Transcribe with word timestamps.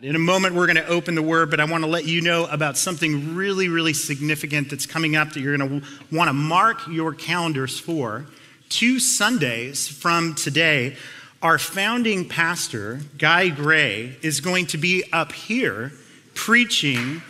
In 0.00 0.14
a 0.14 0.20
moment, 0.20 0.54
we're 0.54 0.66
going 0.66 0.76
to 0.76 0.86
open 0.86 1.16
the 1.16 1.22
word, 1.22 1.50
but 1.50 1.58
I 1.58 1.64
want 1.64 1.82
to 1.82 1.90
let 1.90 2.04
you 2.04 2.20
know 2.20 2.46
about 2.46 2.76
something 2.76 3.34
really, 3.34 3.68
really 3.68 3.92
significant 3.92 4.70
that's 4.70 4.86
coming 4.86 5.16
up 5.16 5.32
that 5.32 5.40
you're 5.40 5.56
going 5.56 5.80
to 5.80 5.86
want 6.12 6.28
to 6.28 6.32
mark 6.32 6.86
your 6.86 7.12
calendars 7.12 7.80
for. 7.80 8.26
Two 8.68 9.00
Sundays 9.00 9.88
from 9.88 10.36
today, 10.36 10.96
our 11.42 11.58
founding 11.58 12.28
pastor, 12.28 13.00
Guy 13.18 13.48
Gray, 13.48 14.16
is 14.22 14.40
going 14.40 14.66
to 14.68 14.78
be 14.78 15.02
up 15.12 15.32
here 15.32 15.90
preaching. 16.32 17.20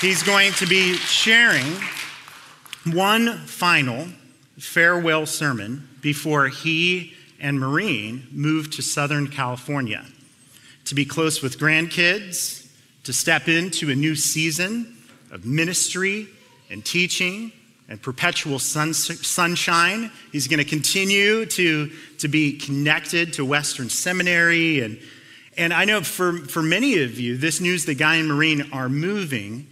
He's 0.00 0.22
going 0.22 0.52
to 0.52 0.66
be 0.66 0.94
sharing 0.94 1.66
one 2.94 3.38
final 3.38 4.06
farewell 4.56 5.26
sermon 5.26 5.88
before 6.00 6.46
he 6.46 7.14
and 7.40 7.58
Maureen 7.58 8.28
move 8.30 8.70
to 8.70 8.82
Southern 8.82 9.26
California 9.26 10.04
to 10.88 10.94
be 10.94 11.04
close 11.04 11.42
with 11.42 11.58
grandkids, 11.58 12.66
to 13.04 13.12
step 13.12 13.48
into 13.48 13.90
a 13.90 13.94
new 13.94 14.14
season 14.14 14.96
of 15.30 15.44
ministry 15.44 16.26
and 16.70 16.84
teaching 16.84 17.52
and 17.88 18.00
perpetual 18.00 18.58
sun, 18.58 18.92
sunshine. 18.92 20.10
He's 20.32 20.48
going 20.48 20.58
to 20.58 20.64
continue 20.64 21.46
to, 21.46 21.90
to 22.18 22.28
be 22.28 22.58
connected 22.58 23.34
to 23.34 23.44
Western 23.44 23.88
Seminary. 23.88 24.82
And, 24.82 24.98
and 25.56 25.72
I 25.72 25.84
know 25.84 26.02
for, 26.02 26.38
for 26.38 26.62
many 26.62 27.02
of 27.02 27.18
you, 27.18 27.36
this 27.36 27.60
news 27.60 27.84
that 27.86 27.96
Guy 27.96 28.16
and 28.16 28.28
Maureen 28.28 28.70
are 28.72 28.88
moving, 28.88 29.66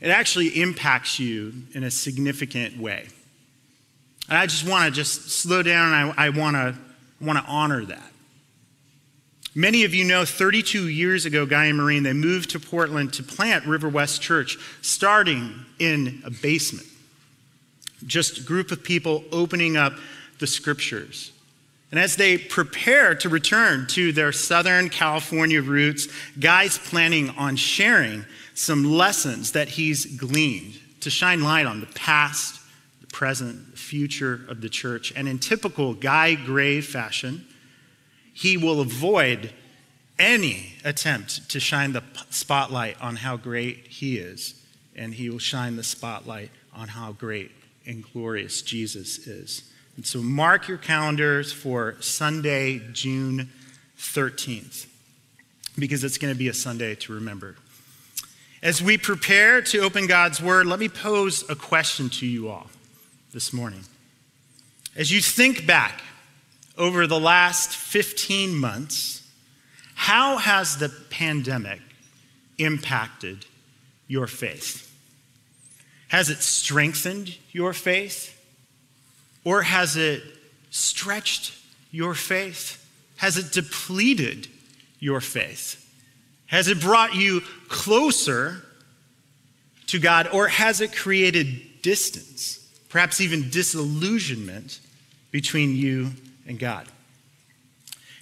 it 0.00 0.08
actually 0.08 0.48
impacts 0.60 1.18
you 1.18 1.52
in 1.72 1.84
a 1.84 1.90
significant 1.90 2.78
way. 2.78 3.08
And 4.28 4.38
I 4.38 4.46
just 4.46 4.68
want 4.68 4.86
to 4.86 4.90
just 4.90 5.30
slow 5.30 5.62
down 5.62 5.92
and 5.92 6.12
I, 6.12 6.26
I 6.26 6.28
want 6.30 6.56
to 6.56 6.74
want 7.20 7.38
to 7.38 7.44
honor 7.44 7.84
that. 7.84 8.11
Many 9.54 9.84
of 9.84 9.94
you 9.94 10.04
know 10.04 10.24
32 10.24 10.88
years 10.88 11.26
ago, 11.26 11.44
Guy 11.44 11.66
and 11.66 11.76
Maureen, 11.76 12.04
they 12.04 12.14
moved 12.14 12.50
to 12.50 12.60
Portland 12.60 13.12
to 13.14 13.22
plant 13.22 13.66
River 13.66 13.88
West 13.88 14.22
Church, 14.22 14.56
starting 14.80 15.66
in 15.78 16.22
a 16.24 16.30
basement. 16.30 16.86
Just 18.06 18.38
a 18.38 18.42
group 18.42 18.70
of 18.70 18.82
people 18.82 19.24
opening 19.30 19.76
up 19.76 19.92
the 20.38 20.46
scriptures. 20.46 21.32
And 21.90 22.00
as 22.00 22.16
they 22.16 22.38
prepare 22.38 23.14
to 23.16 23.28
return 23.28 23.86
to 23.88 24.12
their 24.12 24.32
Southern 24.32 24.88
California 24.88 25.60
roots, 25.60 26.08
Guy's 26.40 26.78
planning 26.78 27.28
on 27.30 27.56
sharing 27.56 28.24
some 28.54 28.90
lessons 28.90 29.52
that 29.52 29.68
he's 29.68 30.06
gleaned 30.16 30.78
to 31.00 31.10
shine 31.10 31.42
light 31.42 31.66
on 31.66 31.80
the 31.80 31.86
past, 31.88 32.58
the 33.02 33.06
present, 33.08 33.72
the 33.72 33.76
future 33.76 34.40
of 34.48 34.62
the 34.62 34.70
church. 34.70 35.12
And 35.14 35.28
in 35.28 35.38
typical 35.38 35.92
Guy 35.92 36.34
Gray 36.34 36.80
fashion, 36.80 37.44
he 38.32 38.56
will 38.56 38.80
avoid 38.80 39.52
any 40.18 40.74
attempt 40.84 41.48
to 41.50 41.60
shine 41.60 41.92
the 41.92 42.02
spotlight 42.30 43.00
on 43.00 43.16
how 43.16 43.36
great 43.36 43.86
he 43.88 44.18
is, 44.18 44.54
and 44.94 45.14
he 45.14 45.28
will 45.28 45.38
shine 45.38 45.76
the 45.76 45.82
spotlight 45.82 46.50
on 46.74 46.88
how 46.88 47.12
great 47.12 47.50
and 47.86 48.04
glorious 48.12 48.62
Jesus 48.62 49.26
is. 49.26 49.64
And 49.96 50.06
so 50.06 50.22
mark 50.22 50.68
your 50.68 50.78
calendars 50.78 51.52
for 51.52 51.96
Sunday, 52.00 52.80
June 52.92 53.50
13th, 53.98 54.86
because 55.78 56.04
it's 56.04 56.18
going 56.18 56.32
to 56.32 56.38
be 56.38 56.48
a 56.48 56.54
Sunday 56.54 56.94
to 56.94 57.12
remember. 57.12 57.56
As 58.62 58.80
we 58.80 58.96
prepare 58.96 59.60
to 59.62 59.80
open 59.80 60.06
God's 60.06 60.40
Word, 60.40 60.66
let 60.66 60.78
me 60.78 60.88
pose 60.88 61.48
a 61.50 61.56
question 61.56 62.08
to 62.10 62.26
you 62.26 62.48
all 62.48 62.68
this 63.32 63.52
morning. 63.52 63.84
As 64.94 65.10
you 65.10 65.20
think 65.20 65.66
back 65.66 66.00
over 66.76 67.06
the 67.06 67.20
last 67.20 67.70
15 67.70 68.56
months, 68.56 69.28
how 69.94 70.36
has 70.38 70.78
the 70.78 70.88
pandemic 71.10 71.80
impacted 72.58 73.46
your 74.08 74.26
faith? 74.26 74.88
Has 76.08 76.28
it 76.28 76.38
strengthened 76.38 77.36
your 77.52 77.72
faith? 77.72 78.38
Or 79.44 79.62
has 79.62 79.96
it 79.96 80.22
stretched 80.70 81.54
your 81.90 82.14
faith? 82.14 82.78
Has 83.16 83.36
it 83.36 83.52
depleted 83.52 84.48
your 84.98 85.20
faith? 85.20 85.78
Has 86.46 86.68
it 86.68 86.80
brought 86.80 87.14
you 87.14 87.40
closer 87.68 88.62
to 89.86 89.98
God? 89.98 90.28
Or 90.32 90.48
has 90.48 90.80
it 90.80 90.94
created 90.94 91.82
distance, 91.82 92.58
perhaps 92.88 93.20
even 93.20 93.50
disillusionment 93.50 94.80
between 95.30 95.74
you 95.74 96.10
and 96.46 96.58
God. 96.58 96.86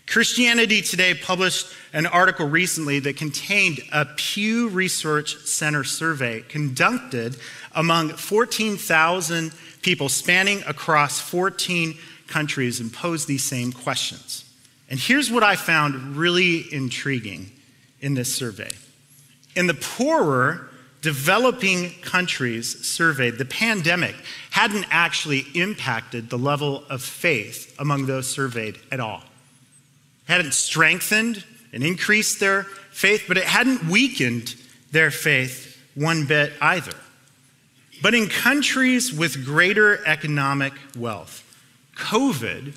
Christianity 0.07 0.83
Today 0.83 1.15
published 1.15 1.69
an 1.93 2.07
article 2.07 2.49
recently 2.49 2.99
that 2.99 3.17
contained 3.17 3.81
a 3.93 4.07
Pew 4.17 4.69
Research 4.69 5.37
Center 5.45 5.85
survey 5.85 6.41
conducted 6.41 7.37
among 7.77 8.11
14,000 8.11 9.53
people 9.83 10.09
spanning 10.09 10.63
across 10.67 11.21
14 11.21 11.97
countries 12.27 12.81
and 12.81 12.93
posed 12.93 13.29
these 13.29 13.45
same 13.45 13.73
questions. 13.73 14.45
And 14.89 14.99
here's 14.99 15.31
what 15.31 15.45
I 15.45 15.55
found 15.55 16.17
really 16.17 16.73
intriguing 16.73 17.53
in 18.01 18.15
this 18.15 18.35
survey. 18.35 18.73
In 19.55 19.69
the 19.69 19.75
poorer 19.75 20.70
developing 21.01 21.91
countries 22.03 22.87
surveyed, 22.87 23.39
the 23.39 23.45
pandemic 23.45 24.15
hadn't 24.51 24.87
actually 24.91 25.47
impacted 25.55 26.31
the 26.31 26.39
level 26.39 26.85
of 26.91 27.03
faith 27.03 27.75
among 27.79 28.07
those 28.07 28.29
surveyed 28.29 28.79
at 28.93 29.01
all. 29.01 29.23
It 30.29 30.33
hadn't 30.33 30.55
strengthened 30.55 31.45
and 31.73 31.83
increased 31.83 32.41
their 32.41 32.65
faith, 32.91 33.25
but 33.27 33.39
it 33.39 33.45
hadn't 33.45 33.85
weakened 33.89 34.55
their 34.93 35.11
faith 35.11 35.79
one 35.95 36.27
bit 36.27 36.53
either. 36.61 36.97
But 38.03 38.15
in 38.15 38.29
countries 38.29 39.13
with 39.13 39.45
greater 39.45 40.05
economic 40.07 40.73
wealth, 40.97 41.45
COVID 41.97 42.75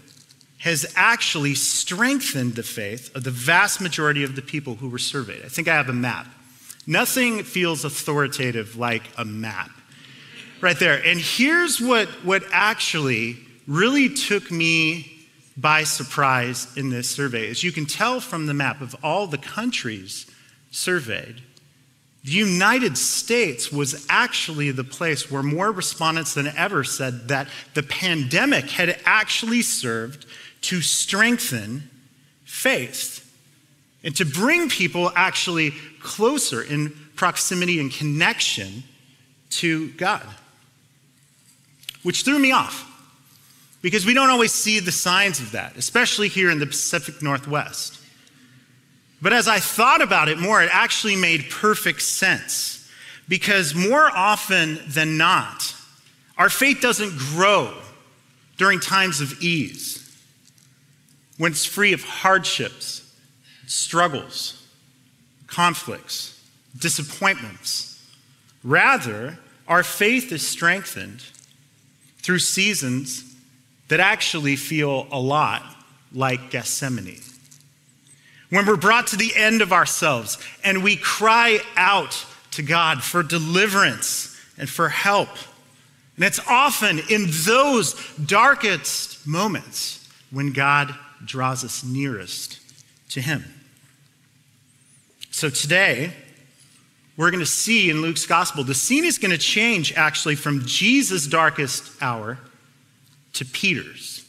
has 0.60 0.92
actually 0.96 1.56
strengthened 1.56 2.56
the 2.56 2.64
faith 2.64 3.14
of 3.16 3.24
the 3.24 3.32
vast 3.32 3.82
majority 3.82 4.24
of 4.24 4.36
the 4.36 4.42
people 4.42 4.76
who 4.76 4.90
were 4.90 5.00
surveyed. 5.00 5.44
I 5.44 5.50
think 5.50 5.68
I 5.68 5.76
have 5.76 5.90
a 5.90 5.94
map. 5.94 6.28
Nothing 6.86 7.44
feels 7.44 7.86
authoritative 7.86 8.76
like 8.76 9.04
a 9.18 9.26
map. 9.26 9.70
Right 10.62 10.78
there. 10.80 11.06
And 11.06 11.20
here's 11.20 11.82
what, 11.82 12.08
what 12.24 12.44
actually 12.52 13.38
really 13.68 14.10
took 14.10 14.52
me 14.52 15.28
by 15.58 15.84
surprise 15.84 16.68
in 16.78 16.90
this 16.90 17.10
survey. 17.10 17.50
As 17.50 17.64
you 17.64 17.72
can 17.72 17.86
tell 17.86 18.20
from 18.20 18.46
the 18.46 18.54
map 18.54 18.82
of 18.82 18.96
all 19.04 19.28
the 19.28 19.38
countries 19.38 20.26
surveyed, 20.72 21.42
the 22.24 22.32
United 22.32 22.98
States 22.98 23.72
was 23.72 24.06
actually 24.10 24.72
the 24.72 24.84
place 24.84 25.30
where 25.30 25.44
more 25.44 25.72
respondents 25.72 26.34
than 26.34 26.48
ever 26.48 26.84
said 26.84 27.28
that 27.28 27.50
the 27.74 27.84
pandemic 27.84 28.70
had 28.70 28.98
actually 29.06 29.62
served 29.62 30.26
to 30.62 30.82
strengthen 30.82 31.90
faith 32.46 33.20
and 34.04 34.16
to 34.16 34.26
bring 34.26 34.70
people 34.70 35.12
actually 35.16 35.72
closer 36.02 36.62
in 36.62 36.94
proximity 37.16 37.80
and 37.80 37.92
connection 37.92 38.84
to 39.50 39.90
God. 39.92 40.28
Which 42.04 42.24
threw 42.24 42.38
me 42.38 42.52
off 42.52 42.90
because 43.82 44.06
we 44.06 44.14
don't 44.14 44.30
always 44.30 44.52
see 44.52 44.80
the 44.80 44.92
signs 44.92 45.40
of 45.40 45.52
that, 45.52 45.78
especially 45.78 46.28
here 46.28 46.50
in 46.50 46.60
the 46.60 46.66
Pacific 46.66 47.22
Northwest. 47.22 48.00
But 49.22 49.32
as 49.32 49.48
I 49.48 49.60
thought 49.60 50.02
about 50.02 50.28
it 50.28 50.38
more, 50.38 50.62
it 50.62 50.70
actually 50.72 51.16
made 51.16 51.50
perfect 51.50 52.02
sense 52.02 52.90
because 53.30 53.74
more 53.74 54.10
often 54.14 54.80
than 54.88 55.18
not, 55.18 55.76
our 56.38 56.50
faith 56.50 56.82
doesn't 56.82 57.18
grow 57.18 57.74
during 58.58 58.80
times 58.82 59.22
of 59.22 59.42
ease 59.42 60.00
when 61.38 61.52
it's 61.52 61.66
free 61.66 61.94
of 61.94 62.04
hardships 62.04 63.03
struggles, 63.74 64.66
conflicts, 65.48 66.40
disappointments. 66.78 68.00
Rather, 68.64 69.40
our 69.68 69.84
faith 69.84 70.32
is 70.32 70.46
strengthened 70.46 71.24
through 72.18 72.40
seasons 72.40 73.36
that 73.88 74.00
actually 74.00 74.56
feel 74.56 75.08
a 75.12 75.20
lot 75.20 75.64
like 76.14 76.52
Gethsemane. 76.52 77.20
When 78.50 78.66
we're 78.66 78.78
brought 78.78 79.08
to 79.08 79.18
the 79.18 79.36
end 79.36 79.62
of 79.62 79.74
ourselves 79.74 80.38
and 80.64 80.84
we 80.84 80.96
cry 80.96 81.60
out 81.76 82.26
to 82.52 82.62
God 82.62 83.02
for 83.02 83.24
deliverance 83.24 84.40
and 84.58 84.70
for 84.70 84.90
help. 84.90 85.30
And 86.16 86.26
it's 86.26 86.40
often 86.48 87.00
in 87.10 87.26
those 87.46 87.96
darkest 88.18 89.26
moments 89.26 90.08
when 90.30 90.54
God 90.54 90.94
draws 91.26 91.64
us 91.64 91.84
nearest 91.84 92.60
to 93.10 93.22
Him. 93.22 93.44
So 95.34 95.50
today, 95.50 96.14
we're 97.18 97.32
going 97.32 97.40
to 97.40 97.46
see 97.46 97.90
in 97.90 98.04
Luke's 98.04 98.28
gospel, 98.28 98.64
the 98.64 98.76
scene 98.76 99.04
is 99.04 99.18
going 99.18 99.32
to 99.32 99.38
change 99.40 99.92
actually 99.94 100.36
from 100.36 100.64
Jesus' 100.68 101.26
darkest 101.26 101.92
hour 102.04 102.38
to 103.34 103.44
Peter's. 103.44 104.24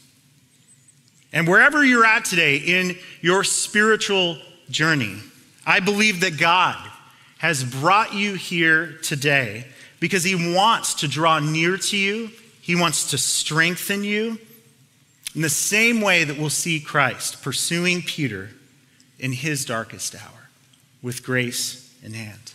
And 1.31 1.47
wherever 1.47 1.85
you're 1.85 2.07
at 2.07 2.25
today 2.25 2.57
in 2.57 2.97
your 3.21 3.43
spiritual 3.43 4.39
journey, 4.71 5.19
I 5.63 5.79
believe 5.79 6.21
that 6.21 6.39
God 6.39 6.75
has 7.37 7.63
brought 7.63 8.15
you 8.15 8.33
here 8.33 8.97
today 9.03 9.67
because 9.99 10.23
He 10.23 10.55
wants 10.55 10.95
to 10.95 11.07
draw 11.07 11.37
near 11.37 11.77
to 11.77 11.95
you, 11.97 12.31
He 12.61 12.75
wants 12.75 13.11
to 13.11 13.19
strengthen 13.19 14.03
you 14.03 14.39
in 15.35 15.43
the 15.43 15.49
same 15.49 16.01
way 16.01 16.23
that 16.23 16.39
we'll 16.39 16.49
see 16.49 16.79
Christ 16.79 17.43
pursuing 17.43 18.01
Peter 18.01 18.49
in 19.19 19.33
his 19.33 19.65
darkest 19.65 20.15
hour 20.15 20.44
with 21.05 21.21
grace 21.21 21.95
in 22.03 22.13
hand. 22.13 22.53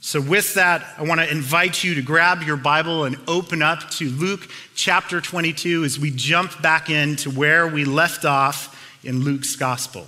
So, 0.00 0.22
with 0.22 0.54
that, 0.54 0.86
I 0.96 1.02
want 1.02 1.20
to 1.20 1.30
invite 1.30 1.84
you 1.84 1.96
to 1.96 2.02
grab 2.02 2.42
your 2.42 2.56
Bible 2.56 3.04
and 3.04 3.18
open 3.28 3.60
up 3.60 3.90
to 3.90 4.08
Luke 4.08 4.48
chapter 4.74 5.20
22 5.20 5.84
as 5.84 5.98
we 5.98 6.10
jump 6.10 6.62
back 6.62 6.88
into 6.88 7.30
where 7.30 7.68
we 7.68 7.84
left 7.84 8.24
off 8.24 8.74
in 9.04 9.22
Luke's 9.22 9.54
gospel. 9.54 10.06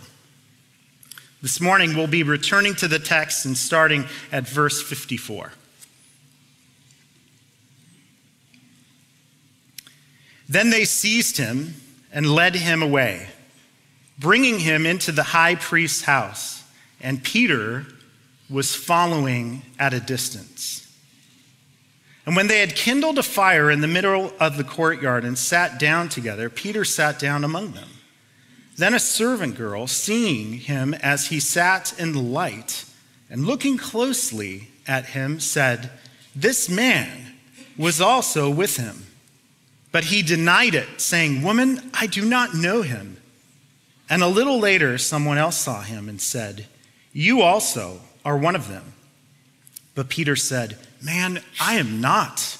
This 1.42 1.60
morning, 1.60 1.94
we'll 1.94 2.06
be 2.06 2.22
returning 2.22 2.74
to 2.76 2.88
the 2.88 2.98
text 2.98 3.44
and 3.44 3.54
starting 3.54 4.06
at 4.32 4.48
verse 4.48 4.80
54. 4.80 5.52
Then 10.48 10.70
they 10.70 10.86
seized 10.86 11.36
him 11.36 11.74
and 12.10 12.26
led 12.26 12.54
him 12.54 12.82
away, 12.82 13.28
bringing 14.18 14.60
him 14.60 14.86
into 14.86 15.12
the 15.12 15.22
high 15.24 15.56
priest's 15.56 16.04
house, 16.04 16.59
and 17.00 17.22
Peter 17.22 17.86
was 18.48 18.74
following 18.74 19.62
at 19.78 19.94
a 19.94 20.00
distance. 20.00 20.86
And 22.26 22.36
when 22.36 22.48
they 22.48 22.60
had 22.60 22.76
kindled 22.76 23.18
a 23.18 23.22
fire 23.22 23.70
in 23.70 23.80
the 23.80 23.88
middle 23.88 24.32
of 24.38 24.56
the 24.56 24.64
courtyard 24.64 25.24
and 25.24 25.38
sat 25.38 25.78
down 25.78 26.08
together, 26.08 26.50
Peter 26.50 26.84
sat 26.84 27.18
down 27.18 27.44
among 27.44 27.72
them. 27.72 27.88
Then 28.76 28.94
a 28.94 29.00
servant 29.00 29.56
girl, 29.56 29.86
seeing 29.86 30.54
him 30.54 30.94
as 30.94 31.26
he 31.26 31.40
sat 31.40 31.98
in 31.98 32.12
the 32.12 32.20
light 32.20 32.84
and 33.28 33.46
looking 33.46 33.76
closely 33.76 34.68
at 34.86 35.06
him, 35.06 35.40
said, 35.40 35.90
This 36.34 36.68
man 36.68 37.34
was 37.76 38.00
also 38.00 38.50
with 38.50 38.76
him. 38.76 39.06
But 39.92 40.04
he 40.04 40.22
denied 40.22 40.74
it, 40.74 41.00
saying, 41.00 41.42
Woman, 41.42 41.90
I 41.94 42.06
do 42.06 42.24
not 42.24 42.54
know 42.54 42.82
him. 42.82 43.16
And 44.08 44.22
a 44.22 44.28
little 44.28 44.58
later, 44.58 44.98
someone 44.98 45.38
else 45.38 45.56
saw 45.56 45.82
him 45.82 46.08
and 46.08 46.20
said, 46.20 46.66
You 47.12 47.42
also 47.42 48.00
are 48.24 48.36
one 48.36 48.54
of 48.54 48.68
them. 48.68 48.92
But 49.94 50.08
Peter 50.08 50.36
said, 50.36 50.78
Man, 51.02 51.42
I 51.60 51.74
am 51.74 52.00
not. 52.00 52.58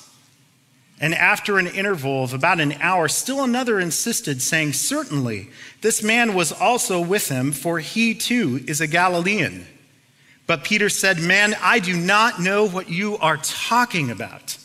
And 1.01 1.15
after 1.15 1.59
an 1.59 1.67
interval 1.67 2.25
of 2.25 2.35
about 2.35 2.61
an 2.61 2.73
hour, 2.81 3.09
still 3.09 3.43
another 3.43 3.81
insisted, 3.81 4.43
saying, 4.43 4.75
Certainly, 4.75 5.49
this 5.81 6.03
man 6.03 6.35
was 6.35 6.53
also 6.53 7.01
with 7.01 7.29
him, 7.29 7.53
for 7.53 7.79
he 7.79 8.15
too 8.15 8.63
is 8.67 8.81
a 8.81 8.87
Galilean. 8.87 9.67
But 10.47 10.65
Peter 10.65 10.89
said, 10.89 11.19
Man, 11.19 11.55
I 11.63 11.79
do 11.79 11.97
not 11.97 12.41
know 12.41 12.67
what 12.67 12.91
you 12.91 13.17
are 13.19 13.39
talking 13.39 14.11
about. 14.11 14.59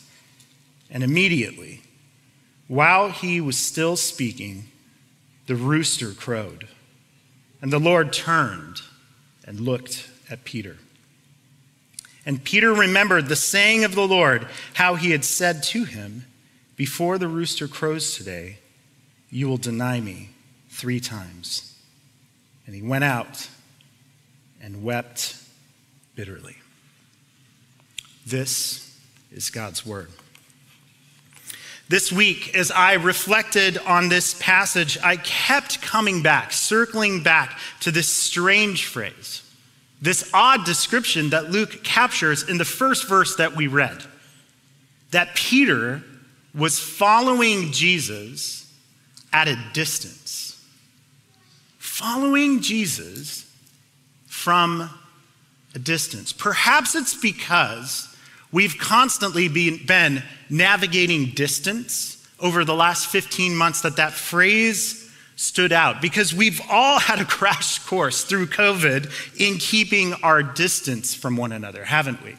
And 0.90 1.02
immediately, 1.02 1.82
while 2.68 3.10
he 3.10 3.40
was 3.40 3.56
still 3.56 3.96
speaking, 3.96 4.64
the 5.46 5.56
rooster 5.56 6.12
crowed. 6.12 6.68
And 7.62 7.72
the 7.72 7.78
Lord 7.78 8.12
turned 8.12 8.82
and 9.46 9.60
looked 9.60 10.08
at 10.28 10.44
Peter. 10.44 10.76
And 12.24 12.42
Peter 12.42 12.72
remembered 12.72 13.26
the 13.26 13.36
saying 13.36 13.84
of 13.84 13.94
the 13.94 14.06
Lord, 14.06 14.48
how 14.74 14.96
he 14.96 15.12
had 15.12 15.24
said 15.24 15.62
to 15.64 15.84
him, 15.84 16.26
Before 16.74 17.18
the 17.18 17.28
rooster 17.28 17.68
crows 17.68 18.16
today, 18.16 18.58
you 19.30 19.48
will 19.48 19.56
deny 19.56 20.00
me 20.00 20.30
three 20.68 20.98
times. 20.98 21.78
And 22.66 22.74
he 22.74 22.82
went 22.82 23.04
out 23.04 23.48
and 24.60 24.82
wept 24.82 25.36
bitterly. 26.16 26.56
This 28.26 28.98
is 29.30 29.50
God's 29.50 29.86
word. 29.86 30.10
This 31.88 32.10
week, 32.10 32.56
as 32.56 32.72
I 32.72 32.94
reflected 32.94 33.78
on 33.78 34.08
this 34.08 34.34
passage, 34.40 34.98
I 35.04 35.16
kept 35.16 35.80
coming 35.80 36.20
back, 36.22 36.52
circling 36.52 37.22
back 37.22 37.58
to 37.80 37.92
this 37.92 38.08
strange 38.08 38.86
phrase, 38.86 39.42
this 40.02 40.28
odd 40.34 40.64
description 40.64 41.30
that 41.30 41.50
Luke 41.50 41.84
captures 41.84 42.48
in 42.48 42.58
the 42.58 42.64
first 42.64 43.08
verse 43.08 43.36
that 43.36 43.54
we 43.54 43.68
read 43.68 44.04
that 45.12 45.36
Peter 45.36 46.02
was 46.54 46.80
following 46.80 47.70
Jesus 47.70 48.70
at 49.32 49.46
a 49.46 49.56
distance. 49.72 50.60
Following 51.78 52.60
Jesus 52.60 53.50
from 54.26 54.90
a 55.74 55.78
distance. 55.78 56.32
Perhaps 56.32 56.94
it's 56.94 57.14
because 57.14 58.14
We've 58.52 58.78
constantly 58.78 59.48
been 59.48 60.22
navigating 60.48 61.30
distance 61.30 62.26
over 62.38 62.64
the 62.64 62.74
last 62.74 63.06
15 63.06 63.56
months 63.56 63.82
that 63.82 63.96
that 63.96 64.12
phrase 64.12 65.10
stood 65.36 65.72
out 65.72 66.00
because 66.00 66.34
we've 66.34 66.60
all 66.70 66.98
had 66.98 67.20
a 67.20 67.24
crash 67.24 67.78
course 67.86 68.24
through 68.24 68.46
COVID 68.46 69.10
in 69.38 69.58
keeping 69.58 70.14
our 70.22 70.42
distance 70.42 71.14
from 71.14 71.36
one 71.36 71.52
another, 71.52 71.84
haven't 71.84 72.22
we? 72.24 72.34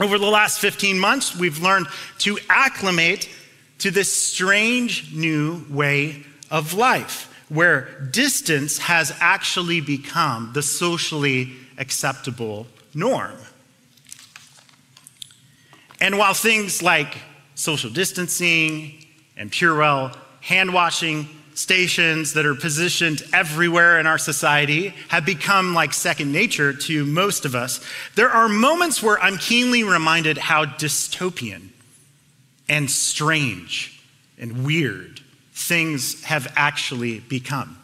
Over 0.00 0.18
the 0.18 0.26
last 0.26 0.60
15 0.60 0.98
months, 0.98 1.36
we've 1.36 1.60
learned 1.60 1.86
to 2.18 2.38
acclimate 2.48 3.28
to 3.78 3.90
this 3.90 4.12
strange 4.12 5.12
new 5.14 5.64
way 5.70 6.24
of 6.50 6.74
life 6.74 7.24
where 7.48 7.88
distance 8.12 8.78
has 8.78 9.16
actually 9.20 9.80
become 9.80 10.50
the 10.54 10.62
socially 10.62 11.52
acceptable 11.78 12.66
norm. 12.94 13.36
And 16.00 16.18
while 16.18 16.34
things 16.34 16.82
like 16.82 17.16
social 17.54 17.90
distancing 17.90 19.04
and 19.36 19.50
Purell 19.50 20.16
hand 20.40 20.72
washing 20.72 21.28
stations 21.54 22.34
that 22.34 22.46
are 22.46 22.54
positioned 22.54 23.22
everywhere 23.32 23.98
in 23.98 24.06
our 24.06 24.18
society 24.18 24.94
have 25.08 25.26
become 25.26 25.74
like 25.74 25.92
second 25.92 26.30
nature 26.30 26.72
to 26.72 27.04
most 27.04 27.44
of 27.44 27.56
us, 27.56 27.80
there 28.14 28.30
are 28.30 28.48
moments 28.48 29.02
where 29.02 29.20
I'm 29.20 29.38
keenly 29.38 29.82
reminded 29.82 30.38
how 30.38 30.64
dystopian 30.64 31.70
and 32.68 32.88
strange 32.88 34.00
and 34.38 34.64
weird 34.64 35.20
things 35.52 36.22
have 36.24 36.52
actually 36.54 37.20
become. 37.20 37.76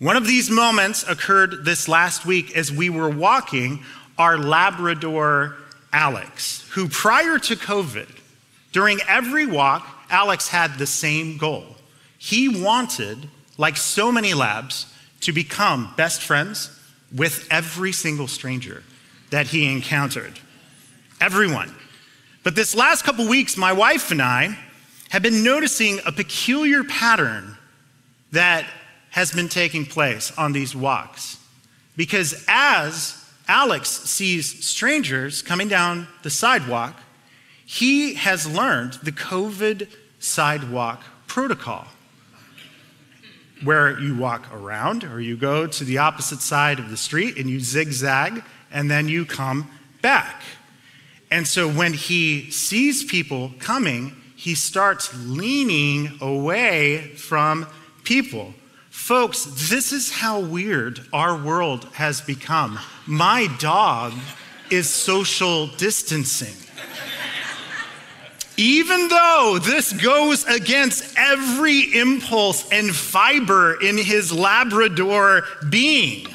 One 0.00 0.16
of 0.16 0.26
these 0.26 0.50
moments 0.50 1.04
occurred 1.08 1.64
this 1.64 1.88
last 1.88 2.26
week 2.26 2.56
as 2.56 2.72
we 2.72 2.90
were 2.90 3.08
walking 3.08 3.84
our 4.16 4.36
Labrador 4.36 5.56
Alex, 5.92 6.68
who 6.70 6.88
prior 6.88 7.38
to 7.38 7.56
COVID, 7.56 8.08
during 8.72 9.00
every 9.08 9.46
walk, 9.46 9.86
Alex 10.10 10.48
had 10.48 10.78
the 10.78 10.86
same 10.86 11.36
goal. 11.36 11.64
He 12.18 12.48
wanted, 12.48 13.28
like 13.56 13.76
so 13.76 14.12
many 14.12 14.34
labs, 14.34 14.92
to 15.22 15.32
become 15.32 15.92
best 15.96 16.22
friends 16.22 16.70
with 17.14 17.46
every 17.50 17.92
single 17.92 18.28
stranger 18.28 18.82
that 19.30 19.46
he 19.46 19.70
encountered. 19.70 20.38
Everyone. 21.20 21.74
But 22.44 22.54
this 22.54 22.74
last 22.74 23.04
couple 23.04 23.28
weeks, 23.28 23.56
my 23.56 23.72
wife 23.72 24.10
and 24.10 24.22
I 24.22 24.56
have 25.10 25.22
been 25.22 25.42
noticing 25.42 26.00
a 26.06 26.12
peculiar 26.12 26.84
pattern 26.84 27.56
that 28.32 28.66
has 29.10 29.32
been 29.32 29.48
taking 29.48 29.86
place 29.86 30.36
on 30.36 30.52
these 30.52 30.76
walks. 30.76 31.38
Because 31.96 32.44
as 32.46 33.17
Alex 33.48 33.88
sees 33.88 34.64
strangers 34.64 35.40
coming 35.40 35.68
down 35.68 36.06
the 36.22 36.30
sidewalk, 36.30 37.00
he 37.64 38.14
has 38.14 38.46
learned 38.46 38.94
the 39.02 39.12
COVID 39.12 39.88
sidewalk 40.18 41.02
protocol 41.26 41.86
where 43.64 43.98
you 43.98 44.14
walk 44.16 44.52
around 44.52 45.02
or 45.04 45.20
you 45.20 45.36
go 45.36 45.66
to 45.66 45.84
the 45.84 45.98
opposite 45.98 46.40
side 46.40 46.78
of 46.78 46.90
the 46.90 46.96
street 46.96 47.36
and 47.36 47.50
you 47.50 47.58
zigzag 47.58 48.44
and 48.70 48.90
then 48.90 49.08
you 49.08 49.24
come 49.24 49.68
back. 50.02 50.42
And 51.30 51.46
so 51.46 51.68
when 51.68 51.92
he 51.92 52.50
sees 52.50 53.04
people 53.04 53.52
coming, 53.58 54.14
he 54.36 54.54
starts 54.54 55.12
leaning 55.26 56.16
away 56.20 57.12
from 57.16 57.66
people. 58.04 58.54
Folks, 59.08 59.46
this 59.70 59.90
is 59.90 60.12
how 60.12 60.38
weird 60.38 61.00
our 61.14 61.34
world 61.34 61.84
has 61.94 62.20
become. 62.20 62.78
My 63.06 63.48
dog 63.58 64.12
is 64.70 64.86
social 64.90 65.68
distancing. 65.78 66.54
Even 68.58 69.08
though 69.08 69.58
this 69.62 69.94
goes 69.94 70.44
against 70.44 71.16
every 71.16 71.98
impulse 71.98 72.70
and 72.70 72.94
fiber 72.94 73.80
in 73.80 73.96
his 73.96 74.30
Labrador 74.30 75.44
being, 75.70 76.26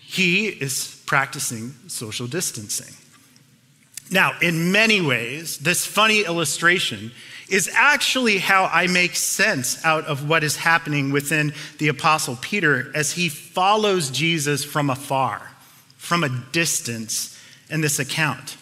he 0.00 0.48
is 0.48 1.00
practicing 1.06 1.72
social 1.86 2.26
distancing. 2.26 2.96
Now, 4.10 4.32
in 4.42 4.72
many 4.72 5.00
ways, 5.00 5.58
this 5.58 5.86
funny 5.86 6.24
illustration 6.24 7.12
is 7.48 7.70
actually 7.72 8.38
how 8.38 8.64
I 8.72 8.86
make 8.88 9.14
sense 9.14 9.84
out 9.84 10.04
of 10.04 10.28
what 10.28 10.42
is 10.44 10.56
happening 10.56 11.12
within 11.12 11.52
the 11.78 11.88
Apostle 11.88 12.36
Peter 12.40 12.90
as 12.94 13.12
he 13.12 13.28
follows 13.28 14.10
Jesus 14.10 14.64
from 14.64 14.90
afar, 14.90 15.40
from 15.96 16.24
a 16.24 16.28
distance 16.52 17.38
in 17.70 17.80
this 17.80 17.98
account. 17.98 18.56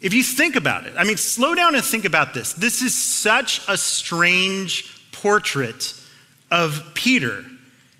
If 0.00 0.12
you 0.12 0.22
think 0.22 0.56
about 0.56 0.86
it, 0.86 0.94
I 0.96 1.04
mean, 1.04 1.16
slow 1.16 1.54
down 1.54 1.74
and 1.74 1.84
think 1.84 2.04
about 2.04 2.34
this. 2.34 2.52
This 2.52 2.82
is 2.82 2.94
such 2.94 3.60
a 3.68 3.76
strange 3.76 4.90
portrait 5.12 5.94
of 6.50 6.92
Peter 6.94 7.44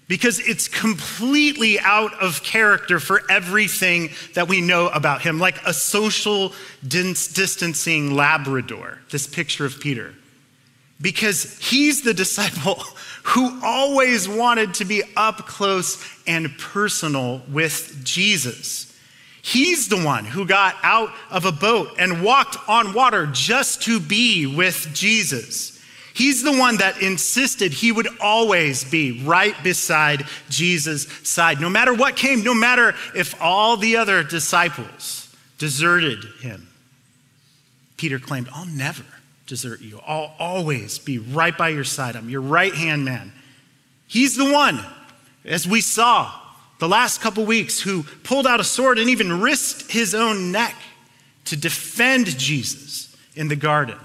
because 0.06 0.38
it's 0.38 0.68
completely 0.68 1.80
out 1.80 2.12
of 2.20 2.42
character 2.42 3.00
for 3.00 3.22
everything 3.30 4.10
that 4.34 4.48
we 4.48 4.60
know 4.60 4.88
about 4.88 5.22
him, 5.22 5.38
like 5.38 5.56
a 5.66 5.72
social 5.72 6.52
distancing 6.86 8.14
Labrador, 8.14 9.00
this 9.10 9.26
picture 9.26 9.64
of 9.64 9.80
Peter. 9.80 10.14
Because 11.00 11.58
he's 11.58 12.02
the 12.02 12.14
disciple 12.24 12.82
who 13.22 13.58
always 13.62 14.28
wanted 14.28 14.74
to 14.74 14.84
be 14.84 15.02
up 15.16 15.46
close 15.46 16.04
and 16.26 16.56
personal 16.58 17.42
with 17.50 18.04
Jesus. 18.04 18.94
He's 19.40 19.88
the 19.88 20.02
one 20.02 20.24
who 20.24 20.46
got 20.46 20.76
out 20.82 21.10
of 21.30 21.44
a 21.44 21.52
boat 21.52 21.96
and 21.98 22.22
walked 22.22 22.56
on 22.68 22.94
water 22.94 23.26
just 23.26 23.82
to 23.82 24.00
be 24.00 24.46
with 24.46 24.90
Jesus. 24.94 25.73
He's 26.14 26.44
the 26.44 26.56
one 26.56 26.76
that 26.76 27.02
insisted 27.02 27.72
he 27.72 27.90
would 27.90 28.06
always 28.20 28.84
be 28.84 29.24
right 29.24 29.54
beside 29.64 30.24
Jesus' 30.48 31.08
side, 31.28 31.60
no 31.60 31.68
matter 31.68 31.92
what 31.92 32.14
came, 32.14 32.44
no 32.44 32.54
matter 32.54 32.94
if 33.16 33.34
all 33.42 33.76
the 33.76 33.96
other 33.96 34.22
disciples 34.22 35.34
deserted 35.58 36.24
him. 36.40 36.68
Peter 37.96 38.20
claimed, 38.20 38.48
I'll 38.54 38.64
never 38.64 39.02
desert 39.48 39.80
you. 39.80 40.00
I'll 40.06 40.32
always 40.38 41.00
be 41.00 41.18
right 41.18 41.56
by 41.56 41.70
your 41.70 41.82
side. 41.82 42.14
I'm 42.14 42.30
your 42.30 42.42
right 42.42 42.74
hand 42.74 43.04
man. 43.04 43.32
He's 44.06 44.36
the 44.36 44.52
one, 44.52 44.78
as 45.44 45.66
we 45.66 45.80
saw 45.80 46.32
the 46.78 46.88
last 46.88 47.22
couple 47.22 47.44
weeks, 47.44 47.80
who 47.80 48.04
pulled 48.22 48.46
out 48.46 48.60
a 48.60 48.64
sword 48.64 49.00
and 49.00 49.10
even 49.10 49.40
risked 49.40 49.90
his 49.90 50.14
own 50.14 50.52
neck 50.52 50.76
to 51.46 51.56
defend 51.56 52.38
Jesus 52.38 53.16
in 53.34 53.48
the 53.48 53.56
garden 53.56 53.98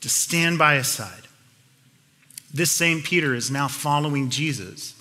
to 0.00 0.08
stand 0.08 0.58
by 0.58 0.76
his 0.76 0.88
side. 0.88 1.22
This 2.52 2.70
same 2.70 3.02
Peter 3.02 3.34
is 3.34 3.50
now 3.50 3.68
following 3.68 4.30
Jesus, 4.30 4.94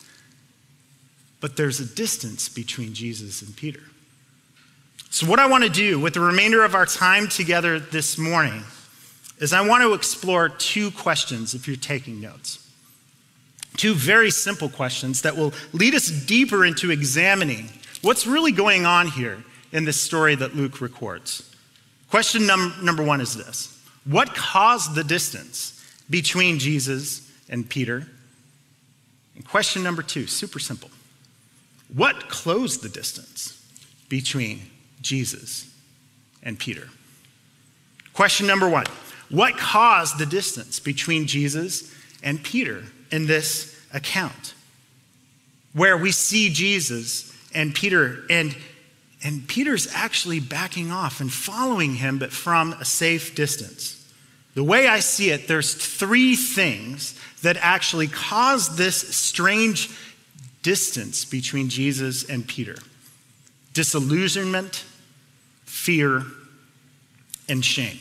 but 1.40 1.56
there's 1.56 1.80
a 1.80 1.86
distance 1.86 2.50
between 2.50 2.94
Jesus 2.94 3.42
and 3.42 3.56
Peter. 3.56 3.82
So, 5.10 5.26
what 5.28 5.40
I 5.40 5.48
want 5.48 5.64
to 5.64 5.70
do 5.70 6.00
with 6.00 6.14
the 6.14 6.20
remainder 6.20 6.64
of 6.64 6.76
our 6.76 6.86
time 6.86 7.28
together 7.28 7.80
this 7.80 8.18
morning 8.18 8.64
is 9.40 9.54
I 9.54 9.66
want 9.66 9.84
to 9.84 9.94
explore 9.94 10.50
two 10.50 10.92
questions 10.92 11.54
if 11.54 11.68
you're 11.68 11.78
taking 11.78 12.20
notes. 12.20 12.64
Two 13.78 13.94
very 13.94 14.32
simple 14.32 14.70
questions 14.70 15.22
that 15.22 15.38
will 15.38 15.54
lead 15.72 15.94
us 15.94 16.10
deeper 16.10 16.66
into 16.66 16.92
examining 16.92 17.70
what's 18.02 18.28
really 18.28 18.52
going 18.52 18.86
on 18.86 19.08
here 19.08 19.44
in 19.72 19.86
this 19.86 20.00
story 20.00 20.36
that 20.36 20.56
Luke 20.56 20.82
records. 20.82 21.54
Question 22.10 22.48
num- 22.48 22.74
number 22.82 23.04
one 23.04 23.22
is 23.22 23.36
this 23.36 23.77
what 24.08 24.34
caused 24.34 24.96
the 24.96 25.04
distance 25.04 25.74
between 26.10 26.60
Jesus 26.60 27.30
and 27.50 27.70
Peter? 27.70 28.08
And 29.36 29.46
question 29.46 29.84
number 29.84 30.02
two, 30.02 30.28
super 30.28 30.60
simple. 30.60 30.90
What 31.94 32.30
closed 32.30 32.82
the 32.82 32.90
distance 32.90 33.64
between 34.10 34.62
Jesus 35.02 35.70
and 36.42 36.58
Peter? 36.58 36.88
Question 38.14 38.48
number 38.48 38.70
one 38.70 38.86
What 39.30 39.58
caused 39.58 40.18
the 40.18 40.26
distance 40.26 40.80
between 40.80 41.28
Jesus 41.28 41.94
and 42.24 42.42
Peter 42.42 42.84
in 43.12 43.28
this 43.28 43.78
account? 43.94 44.54
Where 45.74 45.98
we 45.98 46.12
see 46.12 46.50
Jesus 46.50 47.34
and 47.54 47.76
Peter, 47.76 48.24
and, 48.30 48.56
and 49.24 49.48
Peter's 49.48 49.88
actually 49.94 50.40
backing 50.40 50.92
off 50.92 51.22
and 51.22 51.32
following 51.32 51.96
him, 51.96 52.18
but 52.20 52.32
from 52.32 52.74
a 52.74 52.86
safe 52.86 53.36
distance. 53.36 53.97
The 54.58 54.64
way 54.64 54.88
I 54.88 55.02
see 55.02 55.30
it, 55.30 55.48
there's 55.48 55.76
three 55.76 56.36
things 56.36 57.14
that 57.44 57.58
actually 57.62 58.08
cause 58.08 58.76
this 58.76 58.96
strange 59.16 59.92
distance 60.64 61.26
between 61.26 61.70
Jesus 61.70 62.28
and 62.28 62.48
Peter 62.48 62.76
disillusionment, 63.74 64.84
fear, 65.66 66.24
and 67.48 67.64
shame. 67.64 68.00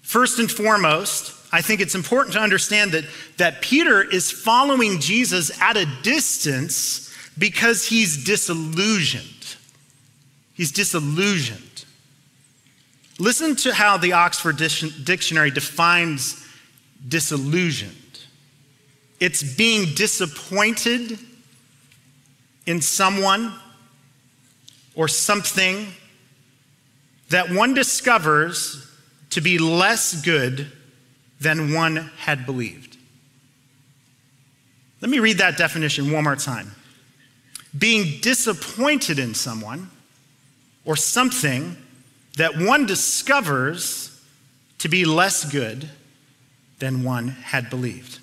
First 0.00 0.38
and 0.38 0.50
foremost, 0.50 1.34
I 1.52 1.60
think 1.60 1.82
it's 1.82 1.94
important 1.94 2.32
to 2.32 2.40
understand 2.40 2.92
that, 2.92 3.04
that 3.36 3.60
Peter 3.60 4.00
is 4.00 4.30
following 4.30 5.00
Jesus 5.00 5.50
at 5.60 5.76
a 5.76 5.84
distance 6.02 7.14
because 7.36 7.86
he's 7.86 8.24
disillusioned. 8.24 9.56
He's 10.54 10.72
disillusioned. 10.72 11.71
Listen 13.22 13.54
to 13.54 13.72
how 13.72 13.98
the 13.98 14.14
Oxford 14.14 14.56
Dictionary 14.56 15.52
defines 15.52 16.44
disillusioned 17.06 17.94
it's 19.20 19.44
being 19.44 19.94
disappointed 19.94 21.16
in 22.66 22.80
someone 22.80 23.54
or 24.96 25.06
something 25.06 25.86
that 27.28 27.48
one 27.48 27.72
discovers 27.72 28.84
to 29.30 29.40
be 29.40 29.58
less 29.58 30.20
good 30.22 30.72
than 31.40 31.72
one 31.72 32.10
had 32.16 32.44
believed. 32.44 32.96
Let 35.00 35.12
me 35.12 35.20
read 35.20 35.38
that 35.38 35.56
definition 35.56 36.10
one 36.10 36.24
more 36.24 36.34
time. 36.34 36.72
Being 37.78 38.20
disappointed 38.22 39.20
in 39.20 39.34
someone 39.34 39.88
or 40.84 40.96
something 40.96 41.76
that 42.36 42.56
one 42.56 42.86
discovers 42.86 44.08
to 44.78 44.88
be 44.88 45.04
less 45.04 45.50
good 45.50 45.88
than 46.78 47.04
one 47.04 47.28
had 47.28 47.70
believed. 47.70 48.18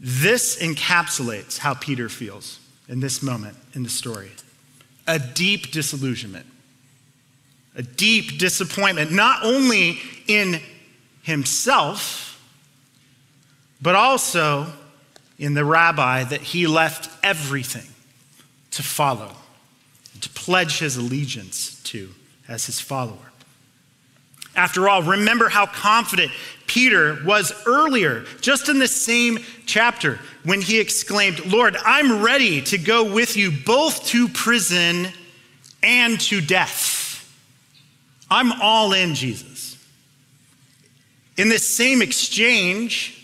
This 0.00 0.58
encapsulates 0.58 1.58
how 1.58 1.74
Peter 1.74 2.08
feels 2.08 2.60
in 2.88 3.00
this 3.00 3.22
moment 3.22 3.56
in 3.74 3.82
the 3.82 3.88
story. 3.88 4.30
A 5.06 5.18
deep 5.18 5.70
disillusionment, 5.70 6.46
a 7.74 7.82
deep 7.82 8.38
disappointment, 8.38 9.10
not 9.10 9.44
only 9.44 9.98
in 10.26 10.60
himself, 11.22 12.40
but 13.80 13.94
also 13.94 14.66
in 15.38 15.54
the 15.54 15.64
rabbi 15.64 16.24
that 16.24 16.40
he 16.40 16.66
left 16.66 17.08
everything 17.22 17.88
to 18.72 18.82
follow, 18.82 19.34
to 20.22 20.28
pledge 20.30 20.78
his 20.78 20.96
allegiance 20.96 21.80
to 21.84 22.10
as 22.46 22.66
his 22.66 22.80
follower. 22.80 23.16
After 24.56 24.88
all, 24.88 25.02
remember 25.02 25.48
how 25.48 25.66
confident 25.66 26.32
Peter 26.66 27.18
was 27.24 27.52
earlier, 27.66 28.24
just 28.40 28.68
in 28.68 28.78
the 28.78 28.88
same 28.88 29.38
chapter, 29.66 30.18
when 30.44 30.60
he 30.60 30.80
exclaimed, 30.80 31.46
Lord, 31.46 31.76
I'm 31.84 32.22
ready 32.22 32.60
to 32.62 32.78
go 32.78 33.12
with 33.12 33.36
you 33.36 33.52
both 33.52 34.06
to 34.06 34.28
prison 34.28 35.08
and 35.82 36.20
to 36.22 36.40
death. 36.40 37.06
I'm 38.30 38.52
all 38.60 38.92
in, 38.92 39.14
Jesus. 39.14 39.76
In 41.36 41.48
this 41.48 41.66
same 41.66 42.02
exchange, 42.02 43.14